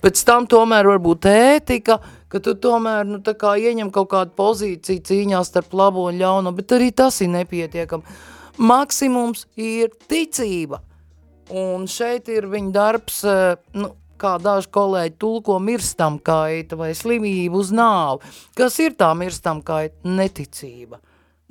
[0.00, 1.98] Pēc tam tomēr var būt ētika,
[2.32, 6.54] ka tu tomēr, nu, tā kā ieņem kaut kādu pozīciju cīņā starp labo un ļauno,
[6.56, 8.06] bet arī tas ir nepietiekam.
[8.56, 10.80] Maksimums ir ticība.
[11.52, 17.60] Un šeit ir viņa darbs, eh, nu, kā daži kolēģi tulko mirstam kaita vai slimību
[17.60, 18.24] uz nāvu.
[18.56, 20.00] Kas ir tā mirstam kaita?
[20.04, 21.02] Neticība.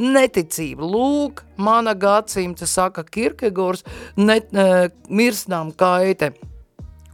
[0.02, 0.84] Neticība.
[0.84, 3.86] Lūk, mana gadsimta saka Kirkegors,
[4.20, 6.34] ne, uh, mirstam kaite.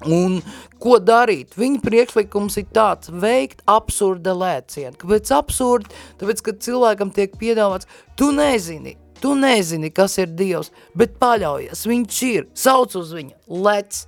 [0.09, 0.39] Un
[0.81, 1.53] ko darīt?
[1.61, 4.97] Viņa priekšlikums ir tāds, veikt absurda lēcienu.
[4.97, 5.93] Kāpēc absurdi?
[6.17, 12.21] Tāpēc, kad cilvēkam tiek piedāvāts, tu nezini, tu nezini, kas ir Dievs, bet paļaujies, viņš
[12.31, 14.05] ir, sauc uz viņu, lec,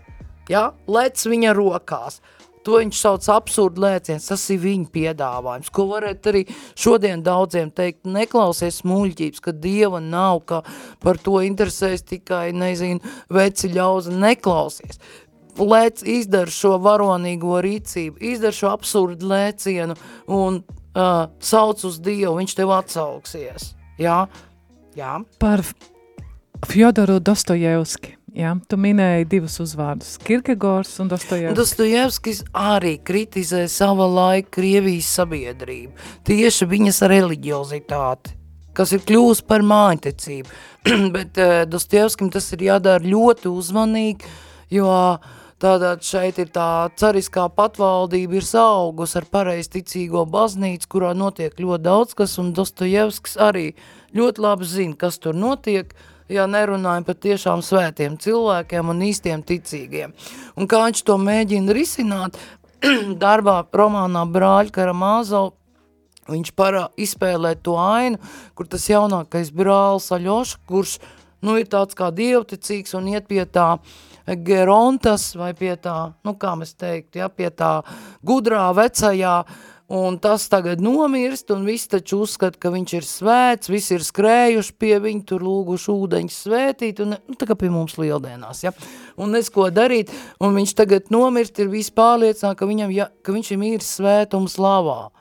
[0.49, 0.71] ja?
[0.89, 2.23] lec viņa rokās.
[2.63, 6.43] To viņš sauc absurdu lēciens, tas ir viņa piedāvājums, ko varētu arī
[6.79, 10.61] šodien daudziem teikt, neklausies muļķības, ka Dieva nav, ka
[11.03, 15.01] par to interesēs tikai, nezinu, veci ļauza, neklausies.
[15.59, 19.99] Lēc izdara šo varonīgo rīcību, izdara šo absurdu lēcienu
[20.33, 23.73] un uh, sauc uz Dievu, viņš tev atsauksies.
[24.01, 24.23] Jā,
[24.97, 25.19] jā.
[25.43, 25.61] Par
[26.65, 28.22] Fjodoru Dostojevski.
[28.33, 31.57] Jā, tu minēji divus uzvārdus– Kirkegors un Dostojevskis.
[31.57, 35.91] Dostojevskis arī kritizē sava laika Krievijas sabiedrību,
[36.25, 38.31] tieši viņas religiozitāti,
[38.73, 40.49] kas ir kļūst par māņtecību.
[41.13, 44.33] Bet uh, Dostojevskim tas ir jādara ļoti uzmanīgi,
[44.79, 44.89] jo
[45.63, 52.17] Tātad šeit ir tā cariskā patvaldība ir saugus ar pareizticīgo baznīcu, kurā notiek ļoti daudz
[52.19, 53.69] kas, un Dostojevskis arī
[54.17, 59.43] ļoti labi zina, kas tur notiek, uh, ja nerunājam par tiešām svētiem cilvēkiem un īstiem
[59.45, 60.13] ticīgiem.
[60.59, 62.39] Un kā viņš to mēģina risināt,
[63.23, 65.53] darbā romānā Brāļa Karamāzov,
[66.29, 68.21] viņš parā izspēlē to ainu,
[68.55, 70.97] kur tas jaunākais brālis Aļoša, kurš,
[71.43, 73.75] nu, ir tāds kā dievticīgs un iet pie tā
[74.23, 77.81] Gerontas vai pie tā, nu, kā mēs teikt, ja, pie tā
[78.23, 83.71] gudrā vecajā, uh, un tas tagad nomirst, un viss taču uzskata, ka viņš ir svēts,
[83.71, 87.97] visi ir skrējuši pie viņa, tur lūguši ūdeņus svētīt, un nu, tā kā pie mums
[87.99, 88.71] lieldienās, ja,
[89.19, 93.35] un nes ko darīt, un viņš tagad nomirst, ir viss pārliecināt, ka, viņam, ja, ka
[93.35, 95.11] viņš ir mīris svētums lavā.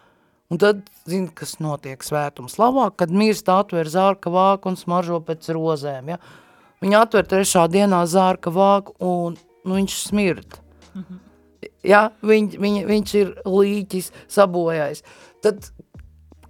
[0.52, 5.48] Un tad, zini, kas notiek svētums lavā, kad mirst atver zārka vāku un smaržo pēc
[5.56, 6.20] rozēm, ja.
[6.82, 10.58] Viņa atver trešā dienā zārka vāku, un nu, viņš smird.
[10.92, 11.31] Mm -hmm
[11.86, 15.04] ja, viņ, viņ, viņš ir līķis, sabojājis,
[15.44, 15.70] tad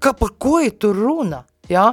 [0.03, 1.45] ka, par ko ir tur runa?
[1.71, 1.93] Ja?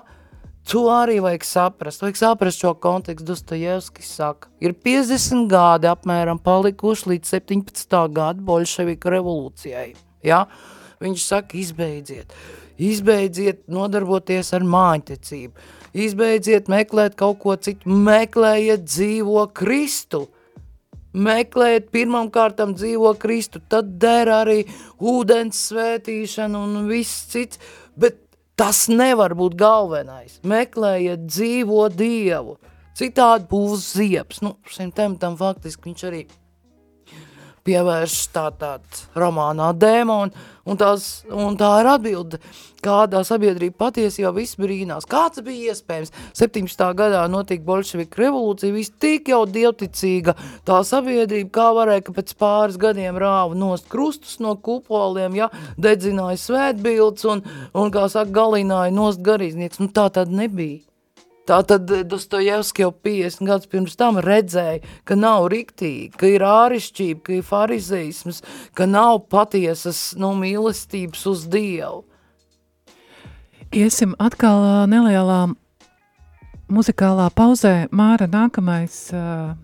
[0.69, 7.15] To arī vajag saprast, vajag saprast šo kontekstu, Dostojevskis saka, ir 50 gadi apmēram palikuši
[7.15, 7.95] līdz 17.
[8.13, 9.87] gada bolševika revolūcijai,
[10.27, 10.43] ja?
[11.01, 12.35] Viņš saka, izbeidziet,
[12.77, 15.69] izbeidziet nodarboties ar māņtecību,
[16.05, 20.27] izbeidziet meklēt kaut ko citu, meklējiet dzīvo Kristu.
[21.13, 24.59] Meklējiet pirmam kārtam dzīvo Kristu, tad der arī
[25.01, 27.57] ūdens svētīšana un viss cits,
[27.97, 28.19] bet
[28.59, 30.37] tas nevar būt galvenais.
[30.45, 32.59] Meklējiet dzīvo Dievu,
[32.93, 34.43] citādi būs zieps.
[34.45, 36.21] Nu, šim tematam faktiski viņš arī
[37.69, 40.33] pievērš tā tād romānā dēmon,
[40.65, 42.39] un, tās, un tā ir atbilde,
[42.83, 45.07] kādā sabiedrība patiesībā viss brīnās.
[45.09, 46.13] Kāds bija iespējams?
[46.39, 46.83] 17.
[46.97, 50.35] gadā notika bolševika revolūcija, viss tik jau dievticīga
[50.67, 56.41] tā sabiedrība, kā varēja, ka pēc pāris gadiem rāva nost krustus no kupoliem, ja, dedzināja
[56.41, 57.45] svētbilds un,
[57.77, 59.83] un kā saka, galināja nost garīdznieks.
[59.83, 60.88] Nu tā tad nebija.
[61.49, 67.23] Tā tad Dostojevski jau 50 gadus pirms tam redzēja, ka nav riktīgi, ka ir ārišķība,
[67.25, 68.43] ka ir farizeisms,
[68.77, 72.03] ka nav patiesas nu, mīlestības uz Dievu.
[73.73, 75.47] Iesim atkal nelielā
[76.69, 77.73] muzikālā pauzē.
[77.89, 79.57] Māra, nākamais uh,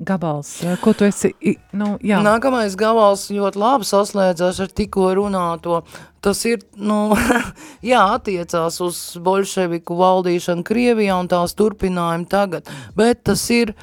[0.00, 1.32] gabals, ko tu esi,
[1.76, 2.20] nu, jā.
[2.24, 5.82] Nākamais gabals ļoti labi saslēdzās ar tikko runāto
[6.24, 7.14] tas ir, nu,
[7.92, 13.74] jā, attiecās uz bolševiku valdīšanu Krievijā un tās turpinājumu tagad, bet tas ir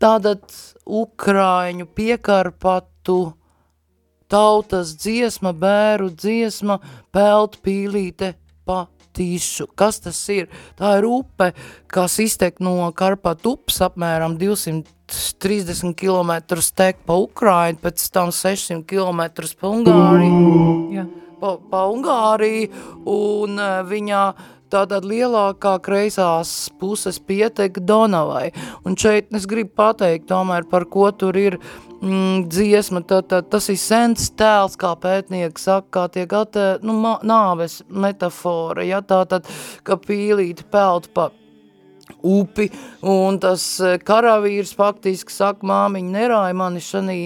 [0.00, 0.44] tātad
[0.88, 3.18] Ukraiņu piekarpatu
[4.28, 6.78] tautas dziesma, bēru dziesma,
[7.12, 8.34] pelt pīlīte
[9.18, 9.68] pa tīšu.
[9.74, 10.48] Kas tas ir?
[10.78, 11.52] Tā ir upe,
[11.86, 16.32] kas iztek no Karpat upes apmēram 230 km
[16.74, 19.22] tek pa Ukrainu, pēc tam 600 km
[19.58, 20.92] pa Ungāriju.
[20.94, 21.06] Jā
[21.40, 22.70] pa, pa Ungāriju,
[23.06, 24.22] un e, viņa
[24.72, 28.50] tātad lielākā kreisās puses pietek Donavai.
[28.84, 31.58] Un šeit es gribu pateikt tomēr, par ko tur ir
[32.02, 36.96] mm, dziesma, tad, tad, tas ir sens tēls, kā pētnieki saka, kā tiek atē, nu,
[37.26, 39.48] nāves metafora, ja tātad,
[39.86, 41.30] ka pīlīti pelt pa
[42.22, 42.68] upi,
[43.04, 47.18] un tas eh, karavīrs faktiski saka, māmiņa nerāja mani šanī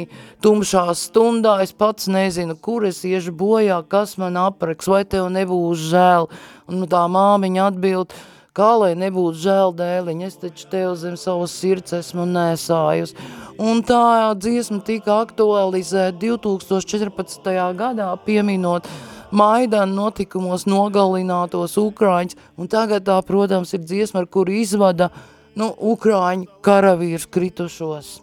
[0.44, 5.88] tumšā stundā, es pats nezinu, kur es iešu bojā, kas man apreks, vai tev nebūs
[5.92, 6.28] žēl,
[6.68, 8.16] un nu, tā māmiņa atbild,
[8.56, 13.14] kā lai nebūtu žēl dēliņa, es taču tev zem savas sirds esmu nesājus.
[13.60, 17.52] Un tā dziesma tika aktualizēta 2014.
[17.78, 18.88] gadā, pieminot
[19.32, 25.08] Maidana notikumos nogalinātos Ukraiņus, un tagad tā, protams, ir dziesma, ar kuru izvada
[25.56, 28.18] nu, Ukraiņu karavīrus kritušos.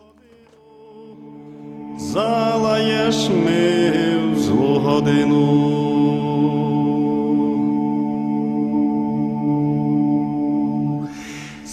[2.00, 3.66] Zalaješ mi
[4.32, 6.79] v zlu hodinu.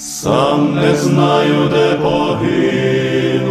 [0.06, 3.50] сам не знаю, де погину,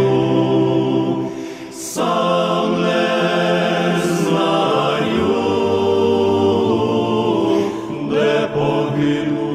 [1.72, 5.34] сам не знаю,
[8.10, 9.52] де погину.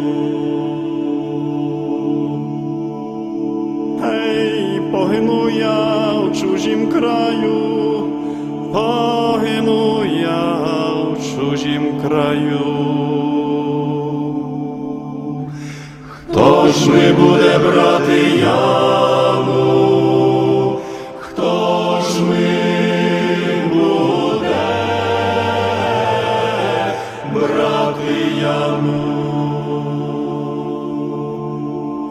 [4.04, 8.06] Ей, погину я в чужім краю,
[8.74, 10.54] погину я
[10.94, 12.81] в чужім краю.
[16.72, 18.20] Ж ми буде брати
[19.40, 19.60] яму,
[21.20, 22.48] хто ж ми
[23.74, 24.56] буде
[27.34, 29.02] брати яму?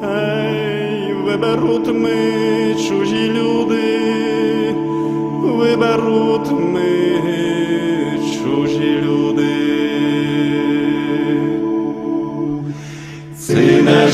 [0.04, 3.98] Ей, виберуть ми чужі люди,
[5.42, 6.69] виберуть ми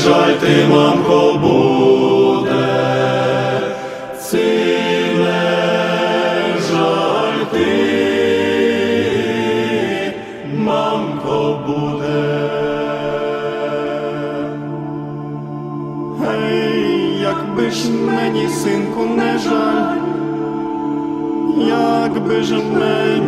[0.07, 2.51] жаль ти, мамко, буде,
[4.21, 4.47] ці
[5.17, 7.73] не жаль ти,
[10.53, 12.49] мамко, буде.
[16.21, 19.97] Гей, якби ж мені, синку, не жаль,
[21.67, 23.26] якби ж мені,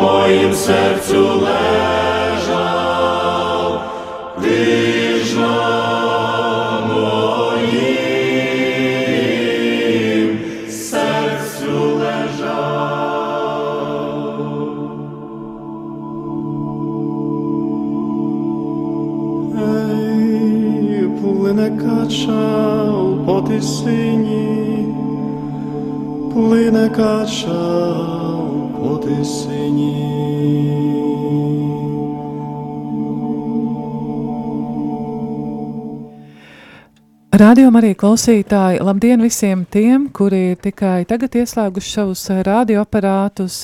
[0.00, 2.70] моїм серцю лежав,
[4.42, 5.24] ти
[7.44, 7.88] моїм
[10.70, 12.80] серцю лежав.
[19.58, 24.94] Ей, плине качав по тисині,
[26.34, 28.10] плине качав
[28.92, 29.49] Отисині.
[37.40, 43.54] Rādījumā arī klausītāji, labdien visiem tiem, kuri tikai tagad ieslēguši savus radioaparātus.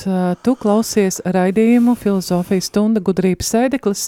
[0.41, 4.05] Tu klausies raidījumu Filozofijas stunda gudrības sēdeklis,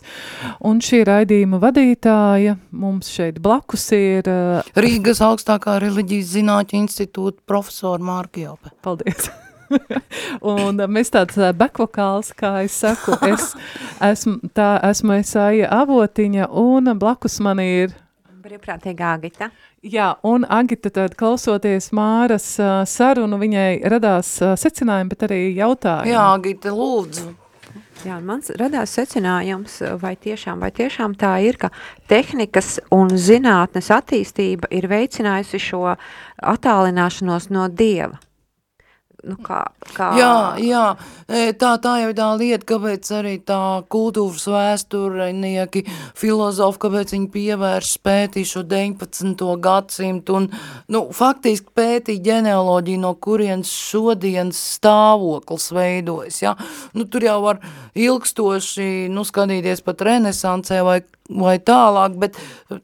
[0.64, 4.31] un šī raidījuma vadītāja mums šeit blakus ir...
[4.79, 8.73] Rīgas augstākā reliģijas zinātņu institūta profesora Mārka Jope.
[8.81, 9.29] Paldies!
[10.55, 13.55] un mēs tāds bekvokāls, kā es saku, es
[14.12, 17.97] esmu, tā, esmu Esaija Avotiņa, un blakus man ir
[18.49, 19.51] Brīvprātīgā Agita.
[19.85, 26.14] Jā, un Agita tad klausoties Māras uh, sarunu, viņai radās uh, secinājumi, bet arī jautājumi.
[26.14, 27.27] Jā, Agita, lūdzu.
[28.07, 31.73] Jā, mans radās secinājums, vai tiešām, vai tiešām tā ir, ka
[32.11, 35.83] tehnikas un zinātnes attīstība ir veicinājusi šo
[36.39, 38.21] attālināšanos no Dieva
[39.29, 39.61] nu, kā,
[39.95, 40.09] kā...
[40.18, 40.85] Jā, jā,
[41.29, 43.61] e, tā, tā jau tā lieta, kāpēc arī tā
[43.93, 45.85] kultūras vēsturnieki,
[46.18, 49.45] filozofi, kāpēc viņi pievērš pētī šo 19.
[49.64, 50.49] gadsimtu un,
[50.95, 56.57] nu, faktiski pētī ģenealoģiju, no kurienes šodienas stāvoklis veidojas, ja?
[56.97, 57.62] Nu, tur jau var
[57.99, 62.37] ilgstoši, nu, skatīties pat renesansē vai vai tālāk, bet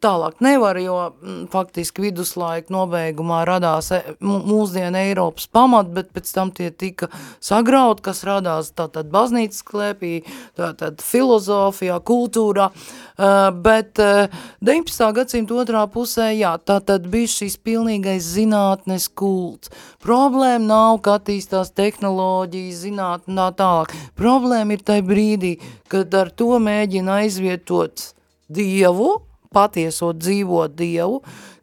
[0.04, 6.52] tālāk nevar, jo mm, faktiski viduslaika nobeigumā radās e, mūsdiena Eiropas pamat, bet pēc tam
[6.54, 7.08] tie tika
[7.42, 10.12] sagraut, kas radās tātad baznīcas klēpī,
[10.58, 14.32] tātad filozofijā, kultūrā, uh, bet uh,
[14.64, 15.08] 19.
[15.16, 19.72] gadsimta otrā pusē, jā, tātad bija šis pilnīgais zinātnes kults.
[20.04, 23.94] Problēma nav, ka attīstās tehnoloģijas, zinātne tā tālāk.
[24.20, 25.56] Problēma ir tai brīdī,
[25.88, 28.10] kad ar to mēģina aizvietot
[28.54, 29.10] Dievu,
[29.54, 31.20] patieso dzīvo Dievu,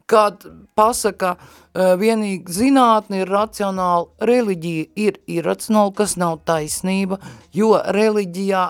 [0.08, 0.44] kad
[0.76, 7.20] pasaka, uh, vienīgi zinātne ir racionāla, reliģija ir iracionāla, kas nav taisnība,
[7.54, 8.64] jo reliģijā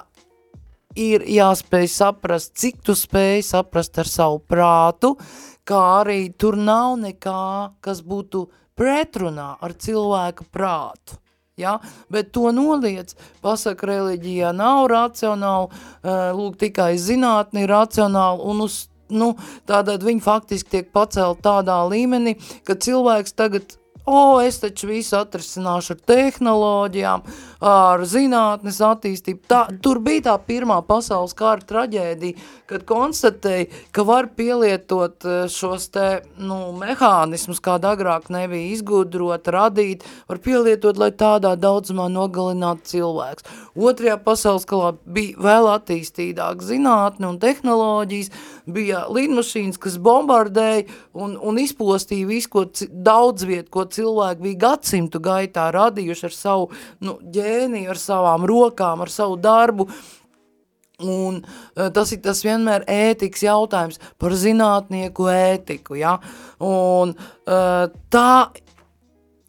[1.02, 5.16] ir jāspēj saprast, cik tu spēj saprast ar savu prātu,
[5.64, 8.46] kā arī tur nav nekā, kas būtu
[8.78, 11.22] pretrunā ar cilvēka prātu
[11.56, 11.78] ja?
[12.10, 18.86] bet to noliec, pasaka reliģijā nav racionāli, eh, lūk, tikai zinātni ir racionāli, un uz,
[19.12, 19.34] nu,
[19.68, 23.76] tādēļ viņi faktiski tiek pacelt tādā līmenī, ka cilvēks tagad
[24.06, 27.26] o, es taču visu atrisināšu ar tehnoloģijām,
[27.62, 29.44] ar zinātnes attīstību.
[29.48, 32.38] Tā, tur bija tā pirmā pasaules kara traģēdija,
[32.70, 36.08] kad konstatēja, ka var pielietot eh, šos te,
[36.42, 43.46] nu, mehānismus, kāda agrāk nebija izgudrot, radīt, var pielietot, lai tādā daudzumā nogalinātu cilvēks.
[43.78, 48.32] Otrajā pasaules kalā bija vēl attīstītāk zinātne un tehnoloģijas,
[48.72, 50.84] bija lidmašīnas, kas bombardēja
[51.18, 56.68] un, un izpostīja visu, ko daudz viet, ko cilvēki bija gadsimtu gaitā radījuši ar savu
[57.02, 57.16] nu,
[57.52, 59.88] ģēniju, ar savām rokām, ar savu darbu,
[61.02, 66.16] Un eh, tas ir tas vienmēr ētikas jautājums par zinātnieku ētiku, ja?
[66.62, 68.34] Un eh, tā,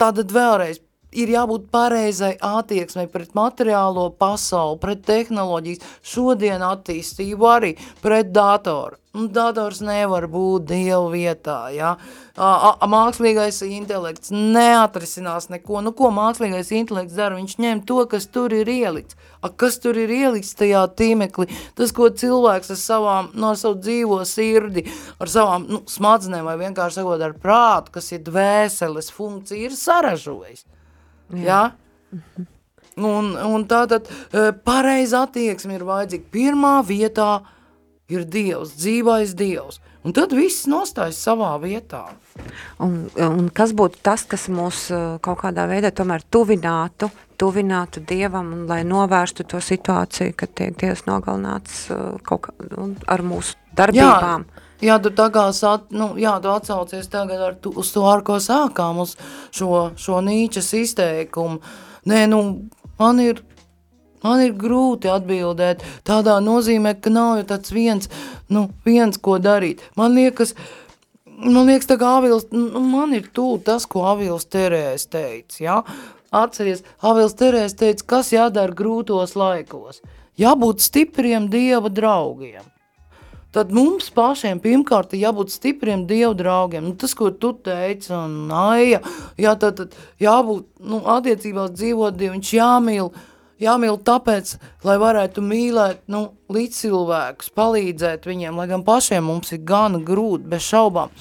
[0.02, 0.82] tātad vēlreiz
[1.14, 9.00] ir jābūt pareizai attieksmei pret materiālo pasauli, pret tehnoloģijas, šodien attīstību arī pret datoru.
[9.14, 11.92] Un dators nevar būt dievu vietā, ja?
[12.34, 15.84] A, a, mākslīgais intelekts neatrisinās neko.
[15.86, 17.38] Nu, ko mākslīgais intelekts dara?
[17.38, 19.14] Viņš ņem to, kas tur ir ielikts.
[19.46, 21.46] A, kas tur ir ielikts tajā tīmeklī?
[21.78, 24.88] Tas, ko cilvēks ar savām, no nu, savu dzīvo sirdi,
[25.22, 30.66] ar savām nu, smadzenēm vai vienkārši sakot ar prātu, kas ir dvēseles funkcija, ir saražojis.
[31.42, 31.62] Jā.
[31.64, 32.50] Ja?
[32.94, 36.30] Un, un tātad e, pareiza attieksme ir vajadzīga.
[36.34, 37.42] Pirmā vietā
[38.12, 39.80] ir Dievs, dzīvais Dievs.
[40.04, 42.04] Un tad viss nostājas savā vietā.
[42.84, 47.10] Un, un kas būtu tas, kas mūs e, kaut kādā veidā tomēr tuvinātu,
[47.40, 52.54] tuvinātu Dievam un lai novērstu to situāciju, kad tiek Dievs nogalināts e, kaut kā,
[53.10, 54.46] ar mūsu darbībām?
[54.46, 54.63] Jā.
[54.84, 58.24] Jā, tu tā kā sat, nu, jā, tu atsaucies tagad ar tu, uz to, ar
[58.28, 59.14] ko sākām, uz
[59.56, 61.62] šo, šo nīčas izteikumu.
[62.10, 62.40] Nē, nu,
[63.00, 63.40] man ir,
[64.26, 68.12] man ir grūti atbildēt tādā nozīmē, ka nav jau tāds viens,
[68.52, 69.86] nu, viens, ko darīt.
[69.96, 70.52] Man liekas,
[71.32, 75.80] man liekas, tā kā Avils, nu, man ir tū tas, ko Avils Terēs teica, jā.
[76.34, 80.04] Atceries, Avils Terēs teica, kas jādara grūtos laikos.
[80.44, 82.73] Jābūt stipriem Dieva draugiem
[83.54, 86.88] tad mums pašiem pirmkārt ir jābūt stipriem dievu draugiem.
[86.90, 89.04] Nu, tas, ko tu teici, un aija,
[89.40, 93.12] jā, tad, tad jābūt, nu, attiecībās dzīvot dievu, viņš jāmīl,
[93.62, 94.56] jāmīl tāpēc,
[94.88, 100.50] lai varētu mīlēt, nu, līdz cilvēkus, palīdzēt viņiem, lai gan pašiem mums ir gana grūti,
[100.50, 101.14] bez šaubām.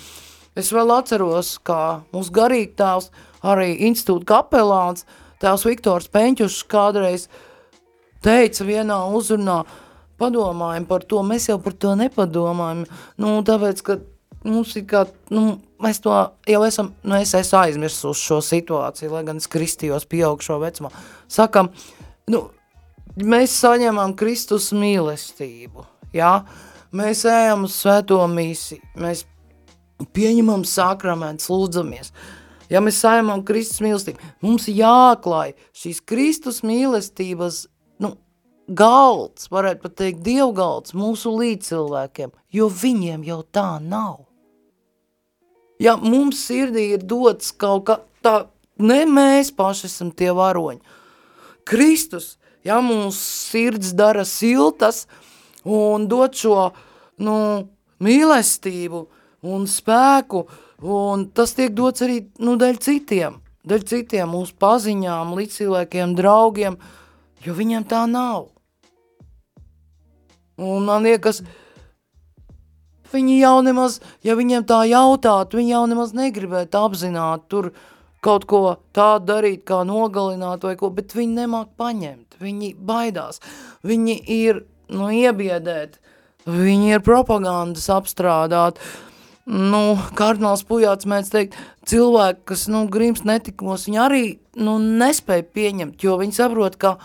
[0.56, 3.12] Es vēl atceros, kā mūsu garīgtāvs,
[3.44, 5.06] arī institūta kapelāns,
[5.42, 7.28] tēvs Viktors Peņķušs kādreiz
[8.22, 9.62] teica vienā uzrunā,
[10.22, 12.86] padomājam par to, mēs jau par to nepadomājam,
[13.20, 13.98] nu, tāpēc, ka
[14.46, 15.04] mums ir kā,
[15.34, 16.14] nu, mēs to
[16.48, 20.92] jau esam, nu, es esmu aizmirsus šo situāciju, lai gan es kristījos pieaugšo vecumā.
[21.30, 21.72] Sakam,
[22.30, 22.46] nu,
[23.18, 26.36] mēs saņemam Kristus mīlestību, jā,
[26.94, 29.26] mēs ejam uz svēto mīsi, mēs
[30.14, 32.12] pieņemam sakramentus, lūdzamies.
[32.72, 37.66] Ja mēs saimam Kristus mīlestību, mums jāklāj šīs Kristus mīlestības
[38.68, 44.22] galds, varētu pat teikt, dievgalds mūsu līdzcilvēkiem, jo viņiem jau tā nav.
[45.82, 48.46] Ja mums sirdī ir dots kaut kā tā,
[48.78, 50.80] ne mēs paši esam tie varoņi.
[51.66, 52.36] Kristus,
[52.66, 55.06] ja mūsu sirds dara siltas
[55.66, 56.70] un dod šo,
[57.22, 57.36] nu,
[58.02, 59.04] mīlestību
[59.52, 60.46] un spēku,
[60.82, 66.78] un tas tiek dots arī, nu, daļ citiem, daļ citiem mūsu paziņām, līdzcilvēkiem, draugiem,
[67.44, 68.50] jo viņiem tā nav.
[70.62, 71.40] Un man liekas,
[73.12, 77.72] viņi jau nemaz, ja viņiem tā jautātu, viņi jau nemaz negribētu apzināt tur
[78.22, 78.62] kaut ko
[78.94, 83.42] tādu darīt, kā nogalināt vai ko, bet viņi nemāk paņemt, viņi baidās,
[83.82, 84.62] viņi ir,
[84.94, 85.98] nu, iebiedēt,
[86.46, 88.78] viņi ir propagandas apstrādāt,
[89.50, 91.58] nu, kardināls Pujāts mēdz teikt,
[91.90, 94.22] cilvēki, kas, nu, grims netikmos, viņi arī,
[94.62, 96.96] nu, nespēja pieņemt, jo viņi saprot, ka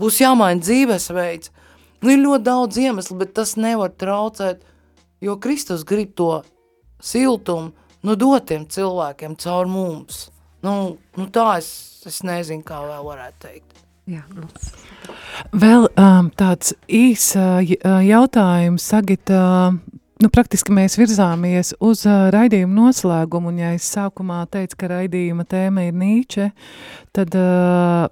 [0.00, 1.52] būs jāmaina dzīvesveids,
[2.00, 4.62] Nu, ir ļoti daudz iemeslu, bet tas nevar traucēt,
[5.20, 6.32] jo Kristus grib to
[7.04, 7.74] siltumu
[8.04, 10.28] nu, dotiem cilvēkiem caur mums.
[10.64, 11.68] Nu, nu tā es,
[12.08, 13.84] es nezinu, kā vēl varētu teikt.
[14.08, 14.48] Jā, nu.
[15.52, 17.60] Vēl um, tāds īs uh,
[18.04, 19.76] jautājums, Sagit, uh,
[20.24, 25.44] nu, praktiski mēs virzāmies uz uh, raidījumu noslēgumu, un ja es sākumā teicu, ka raidījuma
[25.48, 26.50] tēma ir Nīče,
[27.16, 28.08] tad uh,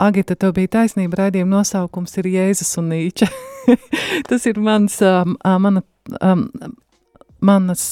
[0.00, 3.28] Agita, tev bija taisnība, raidījuma nosaukums ir Jēzus un Nīča.
[4.28, 5.82] Tas ir mans, um, mana,
[6.18, 6.48] um,
[7.44, 7.84] manas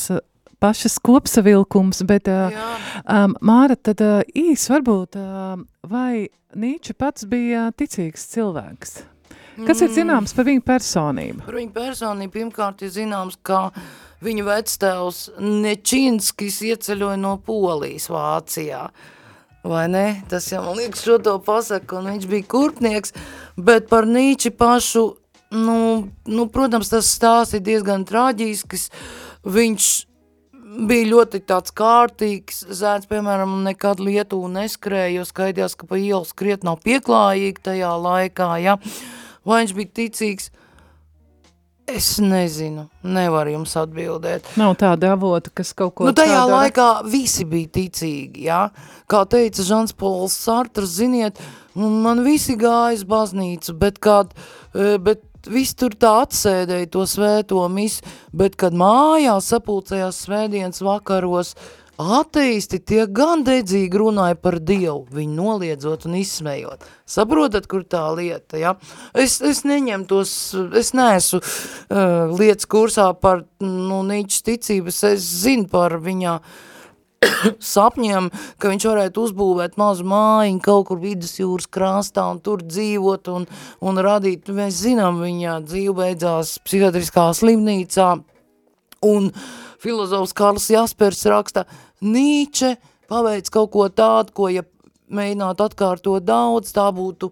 [0.60, 2.56] pašas kopsavilkums, bet uh,
[3.04, 6.26] um, Māra, tad uh, īs varbūt, uh, vai
[6.58, 8.98] Nīča pats bija ticīgs cilvēks?
[9.68, 11.44] Kas ir zināms par viņu personību?
[11.44, 13.68] Par viņu personību pirmkārt ir zināms, ka
[14.24, 18.86] viņa vectēvs Nečinskis ieceļoja no Polijas Vācijā.
[18.88, 19.16] Uh,
[19.62, 20.22] Vai ne?
[20.30, 23.12] Tas jau man liekas, šo to pasaka, un viņš bija kurpnieks,
[23.60, 25.02] bet par Nīči pašu,
[25.52, 25.80] nu,
[26.24, 28.88] nu protams, tas stāsts ir diezgan traģisks.
[29.44, 29.90] Viņš
[30.88, 36.64] bija ļoti tāds kārtīgs zēns, piemēram, nekad Lietuvu neskrēja, jo skaidījās, ka pa ielu skriet
[36.64, 38.78] nav pieklājīgi tajā laikā, ja?
[39.44, 40.50] Vai viņš bija ticīgs?
[41.90, 44.46] Es nezinu, nevaru jums atbildēt.
[44.60, 46.50] Nav tāda avota, kas kaut ko Nu, tajā tādā...
[46.52, 48.60] laikā visi bija ticīgi, jā.
[49.10, 51.40] Kā teica Žans Pols Sartrs, ziniet,
[51.74, 54.36] man visi gāja uz baznīcu, bet kād,
[54.70, 58.00] e, bet viss tur tā atsēdēja to svēto mis,
[58.36, 61.54] bet kad mājā sapulcējās svētdienas vakaros,
[62.00, 66.86] Ateisti tie gan dedzīgi runāja par Dievu, viņu noliedzot un izsmējot.
[67.04, 68.72] Saprotat, kur tā lieta, ja?
[69.12, 70.32] Es, es neņem tos,
[70.80, 76.38] es neesmu uh, lietas kursā par, nu, Nīčs ticības, es zinu par viņa
[77.74, 83.28] sapņiem, ka viņš varētu uzbūvēt mazu mājiņu kaut kur vidus jūras krāstā un tur dzīvot
[83.34, 83.44] un,
[83.84, 88.14] un radīt, mēs zinām, viņa dzīve beidzās psihiatriskā slimnīcā
[89.10, 89.30] un
[89.80, 91.64] filozofs Karls Jaspers raksta,
[92.00, 92.74] Nīče
[93.10, 94.64] paveic kaut ko tādu, ko, ja
[95.10, 97.30] mēģinātu atkārtot daudz, tā būtu,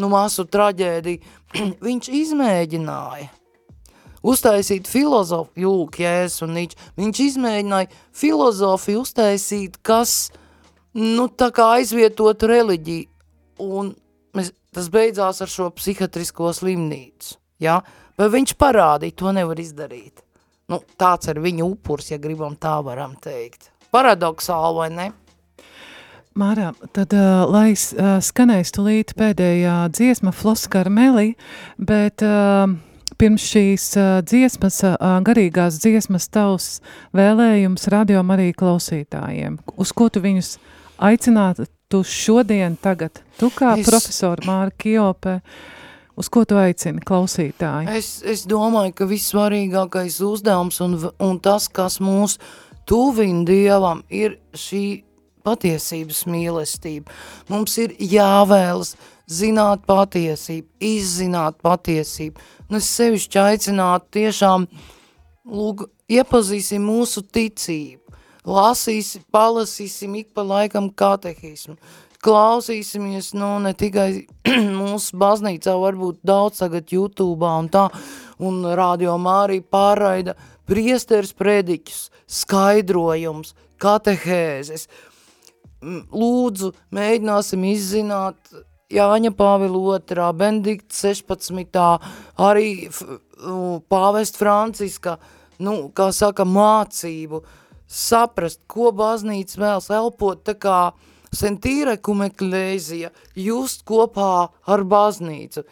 [0.00, 1.34] nu, masu traģēdija.
[1.86, 3.30] Viņš izmēģināja
[4.26, 6.80] uztaisīt filozofiju, jūk, jēs un Nīče.
[6.98, 10.32] Viņš izmēģināja filozofiju uztaisīt, kas,
[10.96, 13.12] nu, tā kā aizvietot reliģiju.
[13.66, 13.94] Un
[14.36, 17.80] mēs, tas beidzās ar šo psihiatrisko slimnīcu, ja?
[18.16, 20.24] Bet viņš parādīja, to nevar izdarīt.
[20.72, 23.70] Nu, tāds ir viņa upurs, ja gribam tā varam teikt.
[23.94, 25.06] Paradoxāli, vai ne?
[26.36, 31.32] Mārā, tad, uh, lai uh, skanēs tulīt pēdējā dziesma Floskara Meli,
[31.80, 32.68] bet uh,
[33.16, 36.68] pirms šīs uh, dziesmas, uh, garīgās dziesmas tavs
[37.16, 40.58] vēlējums radio arī klausītājiem, uz ko tu viņus
[41.08, 43.86] aicinātu tu šodien tagad, tu kā es...
[43.88, 45.38] profesori Māra Kiopē,
[46.18, 47.90] uz ko tu aicini klausītāji?
[47.96, 52.38] Es, es domāju, ka vissvarīgākais uzdevums un, un tas, kas mūs
[52.86, 55.02] tuvina Dievam, ir šī
[55.46, 57.12] patiesības mīlestība.
[57.50, 58.94] Mums ir jāvēlas
[59.30, 62.42] zināt patiesību, izzināt patiesību.
[62.70, 64.66] Un es sevišķi aicinātu tiešām,
[65.50, 71.76] lūk, iepazīsim mūsu ticību, lasīsim, palasīsim ik pa laikam katehismu,
[72.26, 74.26] klausīsimies, nu, ne tikai
[74.80, 77.86] mūsu baznīcā, varbūt daudz tagad YouTube un tā,
[78.42, 80.34] un radio Mārī pārraida
[80.68, 84.88] priesteris prediķus, skaidrojums, katehēzes.
[85.82, 88.54] Lūdzu, mēģināsim izzināt
[88.92, 91.78] Jāņa Pāvila otrā, Benedikta 16.
[92.38, 92.68] arī
[93.90, 95.16] pāvest Franciska,
[95.58, 97.42] nu, kā saka, mācību,
[97.86, 100.78] saprast, ko baznīca vēlas elpot, tā kā
[101.34, 105.66] sentīre kumeklēzija, just kopā ar baznīcu,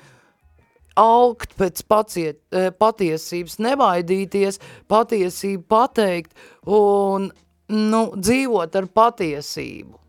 [1.00, 6.32] augt pēc paciet, e, patiesības, nevaidīties, patiesību pateikt
[6.66, 7.30] un,
[7.72, 10.00] nu, dzīvot ar patiesību.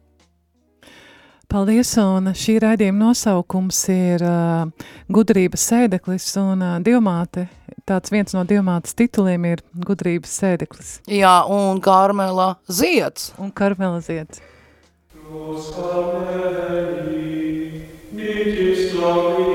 [1.45, 4.65] Paldies, un šī raidījuma nosaukums ir uh,
[5.13, 7.45] gudrības sēdeklis, un uh, divmāte,
[7.87, 10.89] tāds viens no divmātes tituliem ir gudrības sēdeklis.
[11.07, 13.29] Jā, un Karmela ziets.
[13.39, 14.41] Un Karmela ziets.
[15.29, 19.54] Nos cameli, nitis lomiger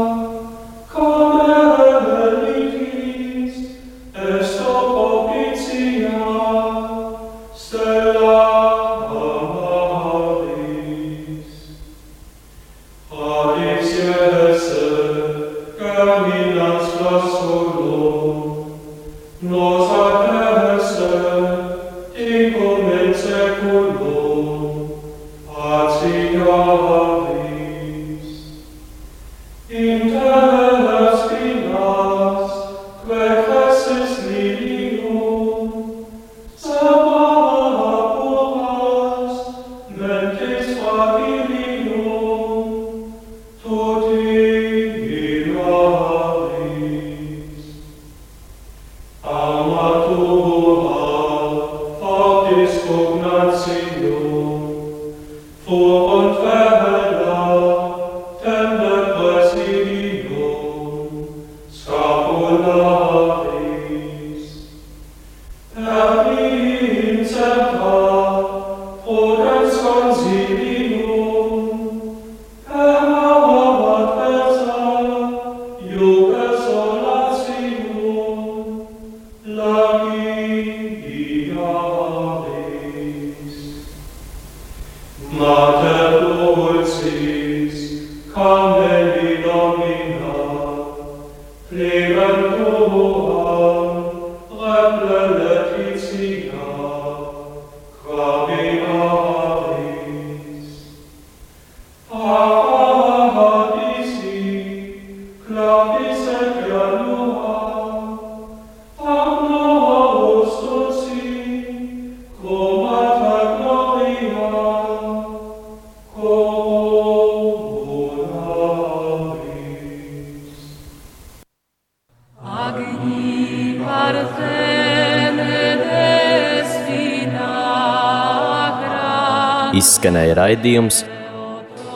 [130.01, 131.03] Izskanēja raidījums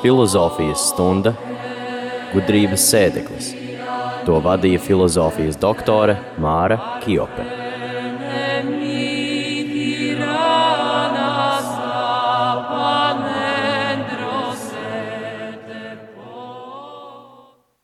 [0.03, 1.31] Filozofijas stunda
[2.35, 3.49] gudrības sēdeklis.
[4.29, 7.64] To vadīja filozofijas doktore Māra Kiope.